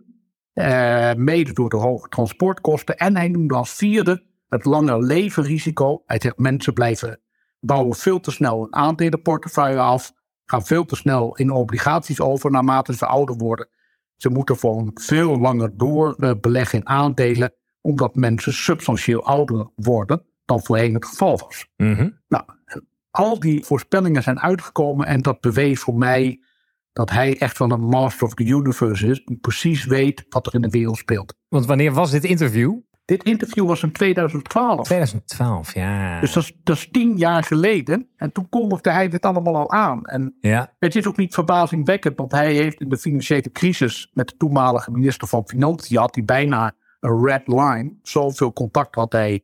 eh, 0.54 1.14
mede 1.14 1.54
door 1.54 1.70
de 1.70 1.78
hoge 1.78 2.08
transportkosten. 2.08 2.98
En 2.98 3.16
hij 3.16 3.28
noemde 3.28 3.56
als 3.56 3.74
vierde 3.74 4.26
het 4.48 4.66
lange 4.66 5.04
levenrisico. 5.04 6.04
Hij 6.06 6.20
zegt 6.22 6.38
mensen 6.38 6.74
blijven 6.74 7.22
bouwen 7.60 7.96
veel 7.96 8.20
te 8.20 8.32
snel 8.32 8.64
een 8.64 8.76
aandelenportefeuille 8.76 9.80
af, 9.80 10.14
gaan 10.46 10.66
veel 10.66 10.86
te 10.86 10.96
snel 10.96 11.36
in 11.36 11.52
obligaties 11.52 12.22
over 12.22 12.52
naarmate 12.52 12.94
ze 12.94 13.06
ouder 13.06 13.36
worden. 13.36 13.70
Ze 14.18 14.30
moeten 14.30 14.58
gewoon 14.58 14.92
veel 14.94 15.40
langer 15.40 15.78
door 15.78 16.16
uh, 16.18 16.32
beleggen 16.42 16.80
in 16.80 16.88
aandelen, 16.88 17.54
omdat 17.82 18.16
mensen 18.16 18.54
substantieel 18.54 19.26
ouder 19.26 19.70
worden 19.76 20.26
dan 20.46 20.62
voorheen 20.62 20.94
het 20.94 21.06
geval 21.06 21.38
was. 21.38 21.68
Mm 21.78 21.94
-hmm. 21.94 22.20
Nou, 22.28 22.44
al 23.12 23.40
die 23.40 23.66
voorspellingen 23.66 24.24
zijn 24.24 24.40
uitgekomen 24.40 25.06
en 25.06 25.22
dat 25.22 25.42
bewees 25.42 25.80
voor 25.80 25.96
mij 25.96 26.44
dat 26.94 27.10
hij 27.10 27.38
echt 27.38 27.58
wel 27.58 27.72
een 27.72 27.88
master 27.88 28.28
of 28.28 28.34
the 28.34 28.44
universe 28.44 29.08
is, 29.08 29.26
die 29.26 29.38
precies 29.38 29.86
weet 29.86 30.26
wat 30.30 30.48
er 30.48 30.54
in 30.54 30.62
de 30.62 30.70
wereld 30.70 30.98
speelt. 30.98 31.36
Want 31.48 31.66
wanneer 31.66 31.94
was 31.94 32.12
dit 32.12 32.24
interview? 32.24 32.80
Dit 33.06 33.24
interview 33.24 33.68
was 33.68 33.84
in 33.84 33.92
2012. 33.92 34.84
2012, 34.84 35.74
ja. 35.74 36.20
Dus 36.20 36.34
dat 36.34 36.44
is, 36.44 36.58
dat 36.64 36.76
is 36.76 36.90
tien 36.92 37.18
jaar 37.18 37.44
geleden. 37.44 38.08
En 38.16 38.32
toen 38.32 38.50
kondigde 38.50 38.92
hij 38.92 39.10
dit 39.10 39.26
allemaal 39.26 39.56
al 39.56 39.72
aan. 39.72 40.06
En 40.06 40.36
ja. 40.40 40.74
het 40.80 40.96
is 40.96 41.08
ook 41.08 41.18
niet 41.18 41.34
verbazingwekkend, 41.34 42.18
want 42.18 42.32
hij 42.32 42.54
heeft 42.54 42.82
in 42.82 42.90
de 42.90 42.98
financiële 42.98 43.52
crisis 43.52 44.12
met 44.14 44.28
de 44.28 44.38
toenmalige 44.38 44.92
minister 44.92 45.28
van 45.28 45.48
Financiën, 45.48 45.98
had 45.98 46.16
hij 46.16 46.24
bijna 46.24 46.74
een 47.00 47.26
red 47.26 47.48
line. 47.48 47.94
Zoveel 48.02 48.54
contact 48.54 48.96
had 48.96 49.12
hij 49.12 49.44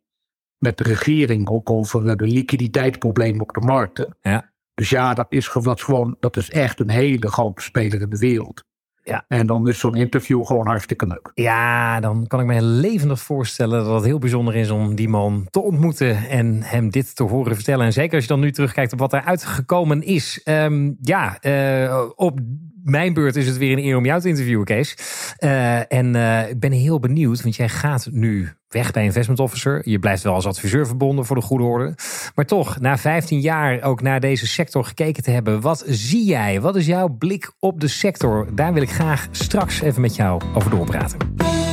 met 0.58 0.78
de 0.78 0.84
regering 0.84 1.50
ook 1.50 1.70
over 1.70 2.18
de 2.18 2.26
liquiditeitsproblemen 2.26 3.42
op 3.42 3.54
de 3.54 3.60
markten. 3.60 4.18
Ja. 4.22 4.52
Dus 4.78 4.90
ja, 4.90 5.14
dat 5.14 5.26
is, 5.30 5.52
dat, 5.62 5.82
gewoon, 5.82 6.16
dat 6.20 6.38
is 6.38 6.50
echt 6.50 6.80
een 6.80 6.90
hele 6.90 7.32
grote 7.32 7.62
speler 7.62 8.02
in 8.02 8.10
de 8.10 8.18
wereld. 8.18 8.64
Ja. 9.04 9.26
En 9.28 9.48
dan 9.48 9.68
is 9.68 9.80
zo'n 9.80 9.96
interview 9.96 10.46
gewoon 10.46 10.68
hartstikke 10.68 11.08
leuk. 11.08 11.32
Ja, 11.34 12.00
dan 12.00 12.28
kan 12.28 12.40
ik 12.40 12.46
me 12.46 12.62
levendig 12.62 13.20
voorstellen 13.20 13.84
dat 13.84 13.94
het 13.94 14.06
heel 14.06 14.20
bijzonder 14.20 14.56
is 14.56 14.70
om 14.70 14.96
die 14.96 15.10
man 15.10 15.48
te 15.50 15.62
ontmoeten 15.62 16.30
en 16.30 16.62
hem 16.64 16.90
dit 16.90 17.16
te 17.16 17.24
horen 17.24 17.56
vertellen. 17.56 17.86
En 17.86 17.94
zeker 17.94 18.14
als 18.14 18.24
je 18.24 18.30
dan 18.30 18.40
nu 18.40 18.52
terugkijkt 18.52 18.94
op 18.94 19.00
wat 19.00 19.14
eruit 19.14 19.46
gekomen 19.46 20.04
is. 20.04 20.42
Um, 20.46 20.98
ja, 21.02 21.38
uh, 21.42 22.04
op 22.16 22.40
mijn 22.84 23.14
beurt 23.14 23.36
is 23.36 23.48
het 23.48 23.58
weer 23.58 23.72
een 23.72 23.84
eer 23.84 23.98
om 23.98 24.06
jou 24.06 24.22
te 24.22 24.30
interviewen, 24.30 24.66
Kees. 24.66 24.96
Uh, 25.40 25.92
en 25.94 26.16
uh, 26.16 26.50
ik 26.50 26.60
ben 26.60 26.72
heel 26.72 27.00
benieuwd, 27.00 27.42
want 27.42 27.56
jij 27.56 27.70
gaat 27.70 28.08
nu 28.12 28.57
weg 28.70 28.92
bij 28.92 29.04
Investment 29.04 29.40
Officer. 29.40 29.82
Je 29.90 30.00
blijft 30.00 30.24
wel 30.24 30.34
als 30.34 30.46
adviseur 30.46 30.88
verbonden 30.88 31.26
voor 31.26 31.36
de 31.36 31.42
goede 31.42 31.64
orde. 31.64 31.96
Maar 32.36 32.46
toch, 32.46 32.80
na 32.80 32.98
15 32.98 33.40
jaar 33.40 33.82
ook 33.82 34.02
naar 34.02 34.20
deze 34.20 34.48
sector 34.48 34.86
gekeken 34.86 35.24
te 35.24 35.32
hebben. 35.32 35.62
Wat 35.62 35.84
zie 35.88 36.26
jij? 36.26 36.62
Wat 36.62 36.76
is 36.76 36.86
jouw 36.86 37.08
blik 37.08 37.52
op 37.60 37.80
de 37.80 37.88
sector? 37.88 38.56
Daar 38.56 38.74
wil 38.74 38.82
ik 38.82 38.92
graag 38.92 39.28
straks 39.32 39.82
even 39.82 40.02
met 40.02 40.16
jou 40.16 40.42
over 40.56 40.70
doorpraten. 40.70 41.67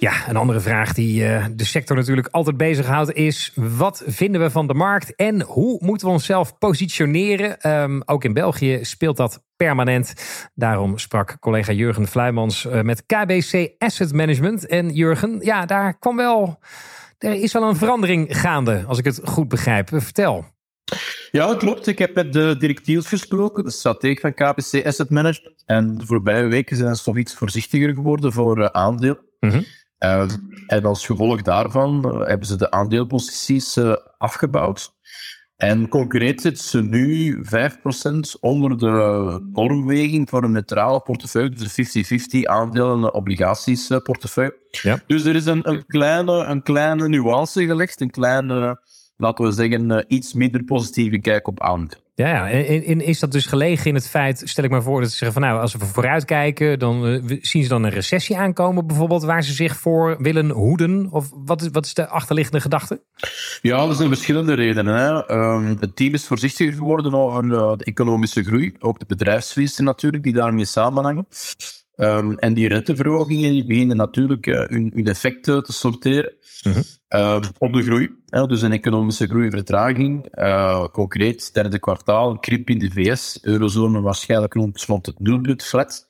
Een 0.00 0.36
andere 0.36 0.60
vraag 0.60 0.94
die 0.94 1.22
uh, 1.22 1.46
de 1.52 1.64
sector 1.64 1.96
natuurlijk 1.96 2.28
altijd 2.30 2.56
bezighoudt 2.56 3.12
is: 3.12 3.52
wat 3.54 4.02
vinden 4.06 4.40
we 4.40 4.50
van 4.50 4.66
de 4.66 4.74
markt 4.74 5.14
en 5.14 5.42
hoe 5.42 5.78
moeten 5.80 6.06
we 6.06 6.12
onszelf 6.12 6.58
positioneren? 6.58 7.70
Um, 7.70 8.02
ook 8.04 8.24
in 8.24 8.32
België 8.32 8.78
speelt 8.82 9.16
dat 9.16 9.44
permanent. 9.56 10.14
Daarom 10.54 10.98
sprak 10.98 11.36
collega 11.40 11.72
Jurgen 11.72 12.06
Fluimans 12.06 12.64
uh, 12.64 12.80
met 12.80 13.06
KBC 13.06 13.70
Asset 13.78 14.12
Management. 14.12 14.66
En 14.66 14.90
Jurgen, 14.90 15.38
ja, 15.40 15.66
daar 15.66 15.98
kwam 15.98 16.16
wel. 16.16 16.58
Er 17.18 17.34
is 17.34 17.52
wel 17.52 17.62
een 17.62 17.76
verandering 17.76 18.40
gaande, 18.40 18.84
als 18.86 18.98
ik 18.98 19.04
het 19.04 19.20
goed 19.24 19.48
begrijp. 19.48 19.88
Vertel. 19.92 20.44
Ja, 21.30 21.54
klopt. 21.54 21.86
Ik 21.86 21.98
heb 21.98 22.14
met 22.14 22.32
de 22.32 22.56
directief 22.58 23.08
gesproken, 23.08 23.64
de 23.64 23.70
stratege 23.70 24.20
van 24.20 24.34
KPC 24.34 24.86
Asset 24.86 25.10
Management. 25.10 25.62
En 25.66 25.98
de 25.98 26.06
voorbije 26.06 26.46
weken 26.46 26.76
zijn 26.76 26.96
ze 26.96 27.02
toch 27.02 27.16
iets 27.16 27.34
voorzichtiger 27.34 27.94
geworden 27.94 28.32
voor 28.32 28.72
aandeel. 28.72 29.18
Mm 29.40 29.64
en 29.98 30.84
als 30.84 31.06
gevolg 31.06 31.42
daarvan 31.42 32.04
uh, 32.06 32.26
hebben 32.26 32.46
ze 32.46 32.56
de 32.56 32.70
aandeelposities 32.70 33.76
uh, 33.76 33.96
afgebouwd. 34.18 34.96
En 35.56 35.88
concreet 35.88 36.40
zitten 36.40 36.64
ze 36.64 36.82
nu 36.82 37.42
5% 37.44 38.40
onder 38.40 38.78
de 38.78 39.48
normweging 39.52 40.28
voor 40.28 40.44
een 40.44 40.52
neutrale 40.52 41.00
portefeuille, 41.00 41.50
dus 41.50 41.74
de 41.74 42.42
50-50 42.44 42.50
aandelen 42.50 43.14
obligaties 43.14 43.90
portefeuille. 44.02 44.56
Ja. 44.70 45.02
Dus 45.06 45.24
er 45.24 45.34
is 45.34 45.46
een, 45.46 45.68
een, 45.68 45.86
kleine, 45.86 46.32
een 46.32 46.62
kleine 46.62 47.08
nuance 47.08 47.66
gelegd, 47.66 48.00
een 48.00 48.10
kleine 48.10 48.80
laten 49.18 49.44
we 49.44 49.52
zeggen, 49.52 49.90
uh, 49.90 49.98
iets 50.08 50.32
minder 50.32 50.64
positieve 50.64 51.18
kijk 51.18 51.48
op 51.48 51.62
aandelen. 51.62 52.06
Ja, 52.14 52.28
ja. 52.28 52.50
En, 52.50 52.84
en, 52.84 53.00
is 53.00 53.18
dat 53.18 53.32
dus 53.32 53.46
gelegen 53.46 53.86
in 53.86 53.94
het 53.94 54.08
feit, 54.08 54.42
stel 54.44 54.64
ik 54.64 54.70
maar 54.70 54.82
voor 54.82 55.00
dat 55.00 55.10
ze 55.10 55.16
zeggen 55.16 55.40
van 55.40 55.50
nou, 55.50 55.60
als 55.60 55.72
we 55.72 55.84
vooruitkijken, 55.84 56.78
dan 56.78 57.06
uh, 57.06 57.38
zien 57.40 57.62
ze 57.62 57.68
dan 57.68 57.84
een 57.84 57.90
recessie 57.90 58.36
aankomen 58.36 58.86
bijvoorbeeld, 58.86 59.22
waar 59.22 59.44
ze 59.44 59.52
zich 59.52 59.76
voor 59.76 60.16
willen 60.22 60.50
hoeden? 60.50 61.08
Of 61.10 61.30
wat 61.44 61.62
is, 61.62 61.68
wat 61.72 61.86
is 61.86 61.94
de 61.94 62.08
achterliggende 62.08 62.60
gedachte? 62.60 63.02
Ja, 63.62 63.88
er 63.88 63.94
zijn 63.94 64.08
verschillende 64.08 64.54
redenen. 64.54 64.94
Hè. 64.94 65.34
Um, 65.34 65.76
het 65.80 65.96
team 65.96 66.14
is 66.14 66.26
voorzichtiger 66.26 66.72
geworden 66.72 67.14
over 67.14 67.44
uh, 67.44 67.72
de 67.76 67.84
economische 67.84 68.42
groei, 68.42 68.74
ook 68.78 68.98
de 68.98 69.06
bedrijfswinsten 69.06 69.84
natuurlijk, 69.84 70.22
die 70.22 70.32
daarmee 70.32 70.64
samenhangen. 70.64 71.26
Um, 72.00 72.38
en 72.38 72.54
die 72.54 72.68
renteverhogingen 72.68 73.50
die 73.50 73.66
beginnen 73.66 73.96
natuurlijk 73.96 74.46
uh, 74.46 74.66
hun, 74.66 74.90
hun 74.94 75.06
effecten 75.06 75.62
te 75.62 75.72
sorteren. 75.72 76.32
Mhm. 76.62 76.82
Uh, 77.08 77.40
op 77.58 77.72
de 77.72 77.82
groei. 77.82 78.10
Hè, 78.26 78.46
dus 78.46 78.62
een 78.62 78.72
economische 78.72 79.26
groeivertraging. 79.26 80.38
Uh, 80.38 80.84
concreet, 80.84 81.54
derde 81.54 81.78
kwartaal, 81.78 82.38
krip 82.38 82.70
in 82.70 82.78
de 82.78 82.90
VS. 82.90 83.38
Eurozone 83.42 84.00
waarschijnlijk 84.00 84.54
rond 84.54 85.06
het 85.06 85.18
nulpunt 85.18 85.62
flat. 85.62 86.06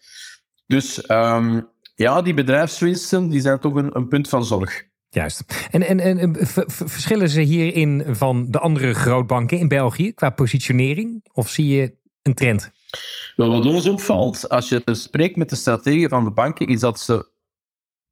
Dus 0.66 1.11
um, 1.11 1.68
ja, 1.95 2.23
die 2.23 2.35
bedrijfswinsten 2.35 3.28
die 3.28 3.40
zijn 3.40 3.59
toch 3.59 3.75
een, 3.75 3.97
een 3.97 4.09
punt 4.09 4.28
van 4.28 4.45
zorg. 4.45 4.87
Juist. 5.11 5.68
En, 5.71 5.83
en, 5.83 6.00
en 6.18 6.37
verschillen 6.66 7.28
ze 7.28 7.40
hierin 7.40 8.04
van 8.07 8.47
de 8.50 8.59
andere 8.59 8.95
grootbanken 8.95 9.59
in 9.59 9.68
België 9.68 10.12
qua 10.12 10.30
positionering? 10.30 11.25
Of 11.33 11.49
zie 11.49 11.66
je 11.66 11.95
een 12.23 12.35
trend? 12.35 12.71
Wel, 13.37 13.50
wat 13.50 13.66
ons 13.66 13.88
opvalt, 13.88 14.49
als 14.49 14.68
je 14.68 14.83
spreekt 14.85 15.37
met 15.37 15.50
de 15.50 15.57
strategen 15.57 16.09
van 16.09 16.25
de 16.25 16.30
banken, 16.30 16.66
is 16.66 16.80
dat 16.80 17.00
ze, 17.00 17.30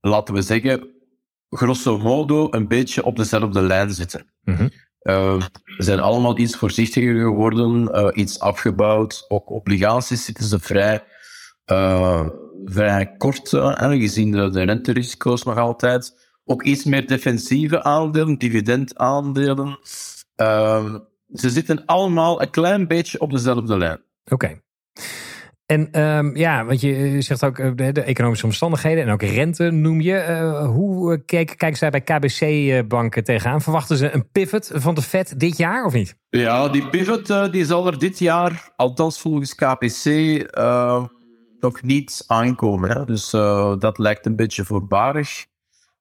laten 0.01 0.35
we 0.35 0.43
zeggen, 0.43 0.91
grosso 1.51 1.99
modo 1.99 2.49
een 2.51 2.69
beetje 2.69 3.05
op 3.05 3.17
dezelfde 3.17 3.63
lijn 3.63 3.91
zitten. 3.91 4.27
Mm 4.43 4.71
we 5.07 5.83
zijn 5.83 6.01
allemaal 6.01 6.39
iets 6.39 6.57
voorzichtiger 6.57 7.21
geworden, 7.21 7.89
uh, 7.95 8.09
iets 8.13 8.41
afgebouwd. 8.41 9.25
Ook 9.29 9.51
obligaties 9.51 10.25
zitten 10.25 10.45
ze 10.45 10.59
vrij, 10.59 11.05
uh, 11.73 12.29
vrij 12.65 13.17
kort, 13.17 13.49
gezien 13.79 14.31
de, 14.31 14.51
de 14.51 14.63
renterisico's 14.63 15.43
nog 15.43 15.57
altijd. 15.57 16.31
Ook 16.45 16.63
iets 16.63 16.85
meer 16.85 17.07
defensieve 17.07 17.83
aandelen, 17.83 18.39
dividendaandelen. 18.39 19.79
Ehm, 20.35 20.99
ze 21.33 21.51
zitten 21.51 21.85
allemaal 21.87 22.43
een 22.43 22.51
klein 22.51 22.87
beetje 22.87 23.21
op 23.21 23.31
dezelfde 23.31 23.79
lijn. 23.79 24.01
Oké. 24.25 24.61
En 25.67 26.01
um, 26.03 26.37
ja, 26.37 26.65
want 26.65 26.81
je 26.81 26.95
eh, 26.95 27.21
zegt 27.21 27.45
ook 27.45 27.59
eh, 27.59 27.71
de, 27.75 28.03
economische 28.03 28.47
omstandigheden 28.47 29.05
en 29.05 29.13
ook 29.13 29.23
rente 29.23 29.71
noem 29.71 30.01
je. 30.01 30.27
Uh, 30.29 30.67
hoe 30.67 31.25
kijken, 31.25 31.57
kijken 31.57 31.79
zij 31.79 31.91
bij 31.91 32.01
KBC-banken 32.01 33.25
tegenaan? 33.25 33.61
Verwachten 33.61 33.97
ze 33.97 34.15
een 34.15 34.31
pivot 34.31 34.71
van 34.75 34.95
de 34.95 35.03
Fed 35.03 35.41
dit 35.41 35.57
jaar 35.57 35.85
of 35.85 35.93
niet? 35.93 36.17
Ja, 36.29 36.69
die 36.69 36.89
pivot 36.89 37.53
die 37.53 37.65
zal 37.65 37.87
er 37.87 37.99
dit 37.99 38.19
jaar, 38.19 38.73
althans 38.77 39.21
volgens 39.21 39.55
KPC, 39.55 40.05
nog 41.61 41.83
niet 41.83 42.25
aankomen. 42.27 42.91
Hè? 42.91 43.05
Dus 43.05 43.31
dat 43.79 43.99
lijkt 43.99 44.27
een 44.27 44.37
beetje 44.37 44.65
voorbarig. 44.65 45.47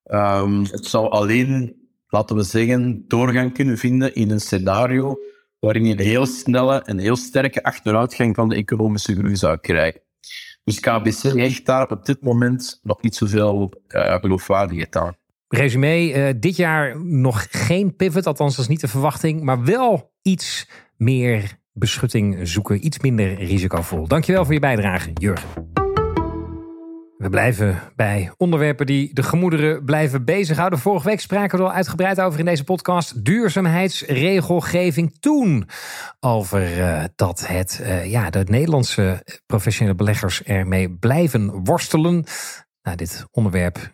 Um, 0.03 0.63
het 0.63 0.85
zou 0.85 1.09
alleen, 1.09 1.75
laten 2.07 2.35
we 2.35 2.43
zeggen, 2.43 3.05
doorgang 3.07 3.53
kunnen 3.53 3.77
vinden 3.77 4.15
in 4.15 4.31
een 4.31 4.41
scenario 4.41 5.17
waarin 5.59 5.85
je 5.85 5.91
een 5.91 6.05
heel 6.05 6.25
snelle 6.25 6.81
en 6.81 6.97
heel 6.97 7.15
sterke 7.15 7.63
achteruitgang 7.63 8.35
van 8.35 8.49
de 8.49 8.55
economische 8.55 9.15
groei 9.15 9.35
zou 9.35 9.57
krijgen. 9.57 10.01
Dus 10.63 10.79
KBC 10.79 11.21
heeft 11.21 11.65
daar 11.65 11.89
op 11.91 12.05
dit 12.05 12.21
moment 12.21 12.79
nog 12.83 13.01
niet 13.01 13.15
zoveel 13.15 13.71
uh, 13.87 14.15
geloofwaardigheid 14.15 14.95
aan. 14.95 15.15
Resume, 15.47 16.13
uh, 16.13 16.29
dit 16.39 16.55
jaar 16.55 17.03
nog 17.03 17.47
geen 17.49 17.95
pivot, 17.95 18.27
althans 18.27 18.55
dat 18.55 18.65
is 18.65 18.71
niet 18.71 18.81
de 18.81 18.87
verwachting, 18.87 19.41
maar 19.41 19.63
wel 19.63 20.11
iets 20.21 20.67
meer 20.97 21.59
beschutting 21.73 22.47
zoeken, 22.47 22.85
iets 22.85 22.99
minder 22.99 23.33
risicovol. 23.33 24.07
Dankjewel 24.07 24.45
voor 24.45 24.53
je 24.53 24.59
bijdrage, 24.59 25.11
Jurgen. 25.13 25.74
We 27.17 27.29
blijven 27.29 27.79
bij 27.95 28.31
onderwerpen 28.37 28.85
die 28.85 29.13
de 29.13 29.23
gemoederen 29.23 29.85
blijven 29.85 30.25
bezighouden. 30.25 30.79
Vorige 30.79 31.07
week 31.07 31.19
spraken 31.19 31.57
we 31.57 31.63
al 31.63 31.71
uitgebreid 31.71 32.21
over 32.21 32.39
in 32.39 32.45
deze 32.45 32.63
podcast. 32.63 33.25
Duurzaamheidsregelgeving 33.25 35.17
toen. 35.19 35.69
Over 36.19 36.77
uh, 36.77 37.03
dat 37.15 37.47
het, 37.47 37.79
uh, 37.81 38.11
ja, 38.11 38.29
de 38.29 38.43
Nederlandse 38.49 39.23
professionele 39.45 39.95
beleggers 39.95 40.43
ermee 40.43 40.91
blijven 40.91 41.63
worstelen. 41.63 42.23
Nou, 42.81 42.97
dit 42.97 43.25
onderwerp 43.31 43.91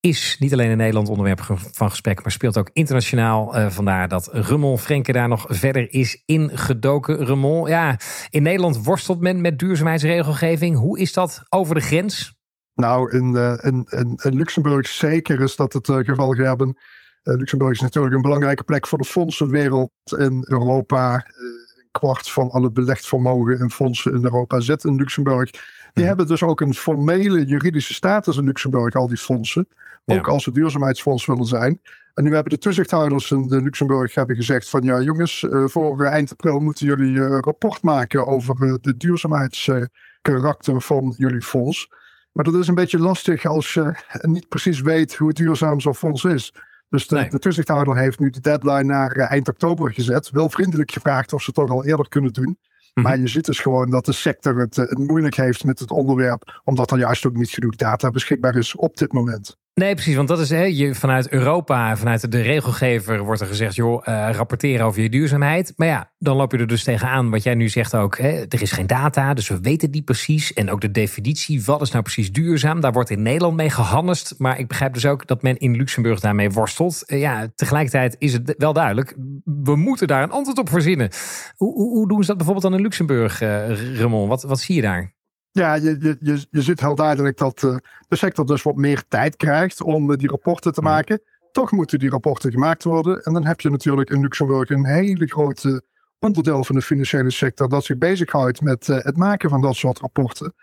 is 0.00 0.36
niet 0.38 0.52
alleen 0.52 0.70
in 0.70 0.76
Nederland 0.76 1.08
onderwerp 1.08 1.40
van 1.72 1.90
gesprek, 1.90 2.22
maar 2.22 2.32
speelt 2.32 2.58
ook 2.58 2.70
internationaal. 2.72 3.56
Uh, 3.56 3.70
vandaar 3.70 4.08
dat 4.08 4.28
Rummel 4.32 4.76
Frenke 4.76 5.12
daar 5.12 5.28
nog 5.28 5.44
verder 5.48 5.92
is 5.92 6.22
ingedoken. 6.24 7.24
Rummel, 7.24 7.68
ja, 7.68 7.98
in 8.30 8.42
Nederland 8.42 8.84
worstelt 8.84 9.20
men 9.20 9.40
met 9.40 9.58
duurzaamheidsregelgeving. 9.58 10.76
Hoe 10.76 10.98
is 10.98 11.12
dat 11.12 11.42
over 11.48 11.74
de 11.74 11.80
grens? 11.80 12.37
Nou, 12.78 13.10
in, 13.10 13.34
uh, 13.34 13.58
in, 13.60 13.86
in, 13.88 14.18
in, 14.22 14.36
Luxemburg 14.36 14.86
zeker 14.86 15.40
is 15.40 15.56
dat 15.56 15.72
het 15.72 15.88
uh, 15.88 15.96
geval 15.96 16.34
hebben. 16.34 16.68
Uh, 16.68 17.34
Luxemburg 17.34 17.72
is 17.72 17.80
natuurlijk 17.80 18.14
een 18.14 18.22
belangrijke 18.22 18.62
plek 18.62 18.86
voor 18.86 18.98
de 18.98 19.04
fondsenwereld 19.04 19.90
in 20.18 20.44
Europa. 20.48 21.14
een 21.14 21.88
kwart 21.90 22.30
van 22.30 22.50
alle 22.50 22.70
belegd 22.70 23.06
vermogen 23.06 23.58
in 23.58 23.70
fondsen 23.70 24.14
in 24.14 24.24
Europa 24.24 24.60
zit 24.60 24.84
in 24.84 24.94
Luxemburg. 24.94 25.50
Die 25.50 25.60
mhm. 25.92 26.06
hebben 26.06 26.26
dus 26.26 26.42
ook 26.42 26.60
een 26.60 26.74
formele 26.74 27.44
juridische 27.44 27.94
status 27.94 28.36
in 28.36 28.44
Luxemburg, 28.44 28.94
al 28.94 29.08
die 29.08 29.16
fondsen. 29.16 29.68
Ook 30.04 30.28
als 30.28 30.42
ze 30.42 30.52
duurzaamheidsfonds 30.52 31.26
willen 31.26 31.46
zijn. 31.46 31.80
En 32.14 32.24
nu 32.24 32.34
hebben 32.34 32.52
de 32.52 32.58
toezichthouders 32.58 33.30
in 33.30 33.48
de 33.48 33.62
Luxemburg 33.62 34.14
hebben 34.14 34.36
gezegd 34.36 34.68
van 34.70 34.82
ja 34.82 35.00
jongens, 35.00 35.46
voor 35.64 36.04
eind 36.04 36.30
april 36.30 36.58
moeten 36.58 36.86
jullie 36.86 37.20
een 37.20 37.40
rapport 37.40 37.82
maken 37.82 38.26
over 38.26 38.78
de 38.80 38.96
duurzaamheidskarakter 38.96 40.80
van 40.80 41.14
jullie 41.16 41.42
fonds. 41.42 41.88
Maar 42.38 42.46
dat 42.46 42.62
is 42.62 42.68
een 42.68 42.74
beetje 42.74 42.98
lastig 42.98 43.44
als 43.44 43.74
je 43.74 43.94
niet 44.20 44.48
precies 44.48 44.80
weet 44.80 45.14
hoe 45.14 45.32
duurzaam 45.32 45.80
zo'n 45.80 45.94
fonds 45.94 46.24
is. 46.24 46.54
Dus 46.88 47.06
de, 47.06 47.26
de, 47.28 47.38
toezichthouder 47.38 47.96
heeft 47.96 48.18
nu 48.18 48.30
de 48.30 48.40
deadline 48.40 48.82
naar 48.82 49.12
eh, 49.12 49.30
eind 49.30 49.48
oktober 49.48 49.92
gezet. 49.92 50.30
Wel 50.30 50.48
vriendelijk 50.48 50.90
gevraagd 50.90 51.32
of 51.32 51.42
ze 51.42 51.46
het 51.46 51.54
toch 51.54 51.70
al 51.70 51.84
eerder 51.84 52.08
kunnen 52.08 52.32
doen. 52.32 52.58
Mhm. 52.94 53.06
Maar 53.06 53.18
je 53.18 53.28
ziet 53.28 53.44
dus 53.44 53.60
gewoon 53.60 53.90
dat 53.90 54.04
de 54.04 54.12
sector 54.12 54.58
het, 54.58 54.78
eh, 54.78 54.88
het 54.88 54.98
moeilijk 54.98 55.34
heeft 55.34 55.64
met 55.64 55.78
het 55.78 55.90
onderwerp. 55.90 56.60
Omdat 56.64 56.90
er 56.90 56.98
juist 56.98 57.26
ook 57.26 57.36
niet 57.36 57.50
genoeg 57.50 57.76
data 57.76 58.10
beschikbaar 58.10 58.56
is 58.56 58.76
op 58.76 58.96
dit 58.96 59.12
moment. 59.12 59.56
Nee, 59.78 59.94
precies. 59.94 60.16
Want 60.16 60.28
dat 60.28 60.40
is 60.40 60.50
hè, 60.50 60.62
je, 60.62 60.94
vanuit 60.94 61.28
Europa, 61.28 61.96
vanuit 61.96 62.32
de 62.32 62.40
regelgever 62.40 63.24
wordt 63.24 63.40
er 63.40 63.46
gezegd: 63.46 63.74
joh, 63.74 64.06
uh, 64.08 64.28
rapporteren 64.32 64.86
over 64.86 65.02
je 65.02 65.08
duurzaamheid. 65.08 65.72
Maar 65.76 65.88
ja, 65.88 66.10
dan 66.18 66.36
loop 66.36 66.52
je 66.52 66.58
er 66.58 66.66
dus 66.66 66.84
tegenaan. 66.84 67.30
Wat 67.30 67.42
jij 67.42 67.54
nu 67.54 67.68
zegt 67.68 67.94
ook: 67.94 68.18
hè, 68.18 68.44
er 68.48 68.62
is 68.62 68.72
geen 68.72 68.86
data, 68.86 69.34
dus 69.34 69.48
we 69.48 69.60
weten 69.60 69.90
die 69.90 70.02
precies. 70.02 70.52
En 70.52 70.70
ook 70.70 70.80
de 70.80 70.90
definitie, 70.90 71.64
wat 71.64 71.80
is 71.80 71.90
nou 71.90 72.02
precies 72.02 72.32
duurzaam? 72.32 72.80
Daar 72.80 72.92
wordt 72.92 73.10
in 73.10 73.22
Nederland 73.22 73.56
mee 73.56 73.70
gehannest. 73.70 74.34
Maar 74.38 74.58
ik 74.58 74.68
begrijp 74.68 74.94
dus 74.94 75.06
ook 75.06 75.26
dat 75.26 75.42
men 75.42 75.56
in 75.56 75.76
Luxemburg 75.76 76.20
daarmee 76.20 76.50
worstelt. 76.50 77.02
Uh, 77.06 77.20
ja, 77.20 77.48
tegelijkertijd 77.54 78.16
is 78.18 78.32
het 78.32 78.54
wel 78.56 78.72
duidelijk: 78.72 79.16
we 79.44 79.76
moeten 79.76 80.06
daar 80.06 80.22
een 80.22 80.30
antwoord 80.30 80.58
op 80.58 80.68
verzinnen. 80.68 81.10
Hoe, 81.56 81.72
hoe, 81.72 81.90
hoe 81.90 82.08
doen 82.08 82.20
ze 82.20 82.26
dat 82.26 82.36
bijvoorbeeld 82.36 82.66
dan 82.66 82.74
in 82.74 82.82
Luxemburg, 82.82 83.42
uh, 83.42 83.98
Ramon? 83.98 84.28
Wat, 84.28 84.42
wat 84.42 84.60
zie 84.60 84.74
je 84.74 84.82
daar? 84.82 85.16
Ja, 85.58 85.74
je, 85.74 86.16
je, 86.20 86.46
je 86.50 86.62
ziet 86.62 86.80
heel 86.80 86.94
duidelijk 86.94 87.36
dat 87.36 87.62
uh, 87.62 87.76
de 88.08 88.16
sector 88.16 88.46
dus 88.46 88.62
wat 88.62 88.76
meer 88.76 89.04
tijd 89.08 89.36
krijgt 89.36 89.82
om 89.82 90.10
uh, 90.10 90.16
die 90.16 90.28
rapporten 90.28 90.72
te 90.72 90.82
maken. 90.82 91.20
Toch 91.52 91.72
moeten 91.72 91.98
die 91.98 92.10
rapporten 92.10 92.50
gemaakt 92.50 92.84
worden. 92.84 93.22
En 93.22 93.32
dan 93.32 93.46
heb 93.46 93.60
je 93.60 93.70
natuurlijk 93.70 94.10
in 94.10 94.20
Luxemburg 94.20 94.68
een 94.68 94.86
hele 94.86 95.26
grote 95.26 95.82
onderdeel 96.18 96.64
van 96.64 96.74
de 96.74 96.82
financiële 96.82 97.30
sector 97.30 97.68
dat 97.68 97.84
zich 97.84 97.98
bezighoudt 97.98 98.60
met 98.60 98.88
uh, 98.88 98.98
het 98.98 99.16
maken 99.16 99.50
van 99.50 99.60
dat 99.60 99.74
soort 99.74 99.98
rapporten. 99.98 100.54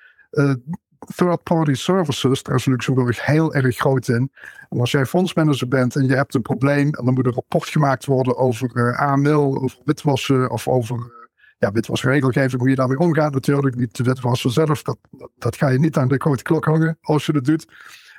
third-party 1.15 1.73
services, 1.73 2.43
daar 2.43 2.55
is 2.55 2.65
Luxemburg 2.65 3.25
heel 3.25 3.53
erg 3.53 3.77
groot 3.77 4.07
in. 4.07 4.31
En 4.69 4.79
als 4.79 4.91
jij 4.91 5.05
fondsmanager 5.05 5.67
bent 5.67 5.95
en 5.95 6.07
je 6.07 6.15
hebt 6.15 6.33
een 6.33 6.41
probleem 6.41 6.93
en 6.93 7.05
dan 7.05 7.13
moet 7.13 7.25
een 7.25 7.33
rapport 7.33 7.67
gemaakt 7.67 8.05
worden 8.05 8.37
over 8.37 8.95
AML, 8.97 9.61
over 9.61 9.77
witwassen 9.83 10.49
of 10.49 10.67
over 10.67 11.24
ja, 11.57 11.71
witwasregelgeving, 11.71 12.61
hoe 12.61 12.69
je 12.69 12.75
daarmee 12.75 12.99
omgaat 12.99 13.33
natuurlijk. 13.33 13.75
Niet 13.75 13.95
de 13.95 14.03
witwassen 14.03 14.51
zelf, 14.51 14.81
dat, 14.81 14.97
dat, 15.35 15.55
ga 15.55 15.69
je 15.69 15.79
niet 15.79 15.97
aan 15.97 16.07
de 16.07 16.17
grote 16.17 16.43
klok 16.43 16.65
hangen 16.65 16.97
als 17.01 17.25
je 17.25 17.33
dat 17.33 17.45
doet. 17.45 17.65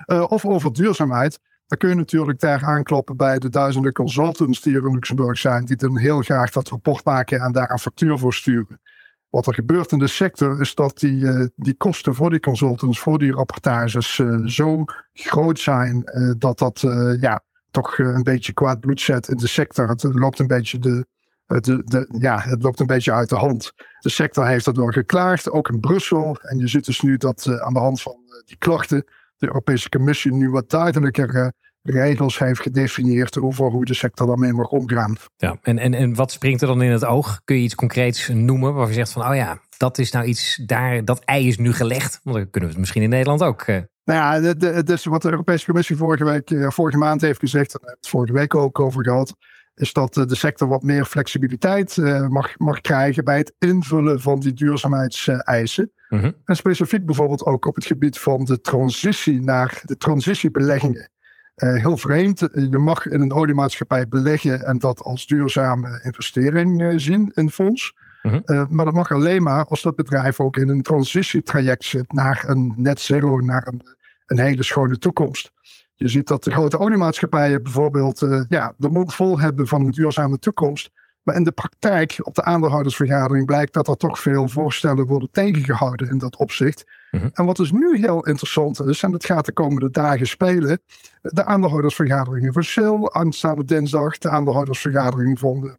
Uh, 0.07 0.25
of 0.29 0.45
over 0.45 0.73
duurzaamheid. 0.73 1.39
Dan 1.67 1.79
kun 1.79 1.89
je 1.89 1.95
natuurlijk 1.95 2.41
daar 2.41 2.65
aankloppen 2.65 3.17
bij 3.17 3.39
de 3.39 3.49
duizenden 3.49 3.93
consultants 3.93 4.61
die 4.61 4.77
er 4.77 4.87
in 4.87 4.93
Luxemburg 4.93 5.39
zijn, 5.39 5.65
die 5.65 5.77
dan 5.77 5.99
heel 5.99 6.21
graag 6.21 6.51
dat 6.51 6.69
rapport 6.69 7.05
maken 7.05 7.41
en 7.41 7.53
daar 7.53 7.71
een 7.71 7.79
factuur 7.79 8.19
voor 8.19 8.35
sturen. 8.35 8.81
Wat 9.29 9.47
er 9.47 9.55
gebeurt 9.55 9.93
in 9.93 9.99
de 9.99 10.07
sector 10.07 10.61
is 10.61 10.75
dat 10.75 10.99
die, 10.99 11.21
uh, 11.21 11.47
die 11.57 11.75
kosten 11.75 12.15
voor 12.15 12.31
die 12.31 12.41
consultants, 12.41 13.01
voor 13.01 13.19
die 13.19 13.33
rapportages 13.33 14.19
uh, 14.19 14.47
zo 14.47 14.85
groot 15.13 15.59
zijn 15.59 16.05
dat 16.39 16.59
dat 16.59 16.81
ja, 17.21 17.43
toch 17.71 17.99
een 17.99 18.23
beetje 18.23 18.53
kwaad 18.53 18.81
bloed 18.81 19.01
zet 19.01 19.29
in 19.29 19.37
de 19.37 19.47
sector. 19.47 19.89
Het 19.89 20.03
loopt 20.03 20.39
een 20.39 20.47
beetje 20.47 20.79
de, 20.79 21.07
de, 21.47 22.17
ja, 22.19 22.39
het 22.41 22.63
loopt 22.63 22.81
een 22.81 22.87
beetje 22.87 23.13
uit 23.13 23.29
de 23.29 23.37
hand. 23.37 23.73
De 23.99 24.09
sector 24.09 24.47
heeft 24.47 24.65
daardoor 24.65 24.93
geklaagd, 24.93 25.51
ook 25.51 25.69
in 25.69 25.81
Brussel. 25.81 26.37
En 26.41 26.59
je 26.59 26.69
ziet 26.69 26.85
dus 26.85 27.01
nu 27.01 27.17
dat 27.17 27.61
aan 27.61 27.73
de 27.73 27.81
hand 27.81 28.03
van 28.03 28.17
die 28.45 28.57
klachten 28.59 29.05
de 29.37 29.47
Europese 29.47 29.89
Commissie 29.89 30.33
nu 30.33 30.51
wat 30.51 30.71
duidelijker 30.71 31.53
regels 31.83 32.39
heeft 32.39 32.61
gedefinieerd 32.61 33.41
over 33.41 33.71
hoe 33.71 33.85
de 33.85 33.95
sector 33.95 34.27
daarmee 34.27 34.53
mag 34.53 34.69
omgaan. 34.69 35.17
Ja, 35.37 35.59
en, 35.63 35.79
en, 35.79 35.95
en 35.95 36.15
wat 36.15 36.33
springt 36.33 36.61
er 36.63 36.69
dan 36.69 36.83
in 36.83 36.91
het 36.91 37.05
oog? 37.05 37.41
Kun 37.45 37.57
je 37.57 37.63
iets 37.63 37.75
concreets 37.75 38.29
noemen 38.29 38.75
waarvan 38.75 38.89
je 38.89 38.95
zegt 38.95 39.13
van, 39.13 39.29
oh 39.29 39.35
ja, 39.35 39.59
dat 39.77 39.99
is 39.99 40.13
nou 40.13 40.25
iets, 40.25 40.63
daar, 40.67 41.05
dat 41.05 41.21
ei 41.25 41.49
is 41.49 41.59
nu 41.59 41.73
gelegd. 41.73 42.21
Want 42.23 42.37
dan 42.37 42.51
kunnen 42.51 42.61
we 42.69 42.75
het 42.75 42.79
misschien 42.79 43.03
in 43.03 43.09
Nederland 43.09 43.43
ook. 43.43 43.67
Nou 43.67 43.87
ja, 44.45 44.53
dat 44.83 44.89
is 44.89 45.05
wat 45.05 45.23
de 45.23 45.31
Europese 45.31 45.65
Commissie 45.65 45.97
vorige, 45.97 46.25
week, 46.25 46.51
eh, 46.51 46.71
vorige 46.71 46.99
maand 46.99 47.21
heeft 47.21 47.39
gezegd, 47.39 47.75
en 47.75 47.79
daar 47.81 47.89
hebben 47.91 48.01
het 48.01 48.11
vorige 48.11 48.33
week 48.33 48.55
ook 48.55 48.81
over 48.81 49.05
gehad, 49.05 49.35
is 49.77 49.93
dat 49.93 50.17
eh, 50.17 50.27
de 50.27 50.35
sector 50.35 50.69
wat 50.69 50.83
meer 50.83 51.05
flexibiliteit 51.05 51.97
mag, 52.29 52.59
mag 52.59 52.81
krijgen 52.81 53.25
bij 53.25 53.39
het 53.39 53.55
invullen 53.59 54.21
van 54.21 54.41
die 54.41 54.53
duurzaamheidseisen. 54.53 55.91
Mm 56.09 56.35
En 56.45 56.57
specifiek 56.57 57.07
bijvoorbeeld 57.07 57.45
ook 57.45 57.67
op 57.67 57.75
het 57.75 57.87
gebied 57.87 58.19
van 58.19 58.45
de 58.45 58.61
transitie 58.61 59.41
naar 59.41 59.81
de 59.85 59.97
transitiebeleggingen. 59.97 61.11
Uh, 61.57 61.75
heel 61.75 61.97
vreemd. 61.97 62.39
Je 62.53 62.79
mag 62.79 63.07
in 63.07 63.21
een 63.21 63.33
oliemaatschappij 63.33 64.09
beleggen 64.09 64.65
en 64.65 64.79
dat 64.79 65.03
als 65.03 65.27
duurzame 65.27 66.01
investering 66.03 66.83
uh, 66.83 66.93
zien 66.97 67.31
in 67.35 67.51
fonds. 67.51 67.95
Uh, 68.23 68.67
maar 68.69 68.85
dat 68.85 68.95
mag 68.95 69.13
alleen 69.13 69.43
maar 69.43 69.65
als 69.65 69.83
dat 69.83 69.97
bedrijf 69.97 70.41
ook 70.41 70.57
in 70.57 70.69
een 70.69 70.83
transitietraject 70.83 71.85
zit 71.85 72.13
naar 72.13 72.45
een 72.47 72.73
net 72.77 73.01
zero, 73.01 73.39
naar 73.39 73.67
een, 73.67 73.83
een 74.27 74.39
hele 74.39 74.63
schone 74.63 74.99
toekomst. 74.99 75.53
Je 75.97 76.09
ziet 76.09 76.27
dat 76.27 76.45
de 76.45 76.51
grote 76.51 76.79
oliemaatschappijen 76.79 77.63
bijvoorbeeld 77.63 78.27
ja, 78.49 78.75
de 78.77 78.89
mond 78.89 79.15
vol 79.15 79.41
hebben 79.41 79.67
van 79.67 79.81
een 79.81 79.91
duurzame 79.91 80.39
toekomst. 80.39 80.91
Maar 81.27 81.35
in 81.35 81.45
de 81.45 81.53
praktijk, 81.53 82.19
op 82.23 82.35
de 82.35 82.43
aandeelhoudersvergadering, 82.43 83.47
blijkt 83.47 83.73
dat 83.73 83.89
er 83.89 83.97
toch 83.97 84.19
veel 84.19 84.49
voorstellen 84.49 85.07
worden 85.07 85.31
tegengehouden 85.31 86.09
in 86.09 86.19
dat 86.19 86.37
opzicht. 86.37 86.85
Mhm. 87.11 87.29
En 87.33 87.45
wat 87.45 87.57
dus 87.57 87.73
nu 87.73 87.99
heel 87.99 88.27
interessant 88.27 88.81
is, 88.81 89.03
en 89.03 89.11
dat 89.11 89.25
gaat 89.25 89.47
de 89.47 89.53
komende 89.53 89.91
dagen 89.91 90.27
spelen, 90.27 90.81
de 91.23 91.45
aandeelhoudersvergaderingen 91.45 92.53
van 92.53 92.63
Shell, 92.63 92.99
aanstaande 93.03 93.65
dinsdag, 93.65 94.19
de 94.19 94.29
aandeelhoudersvergadering 94.29 95.39
van 95.39 95.61
de 95.61 95.77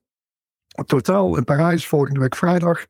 Totaal 0.86 1.38
in 1.38 1.44
Parijs 1.44 1.88
volgende 1.88 2.20
week 2.20 2.36
vrijdag. 2.36 2.86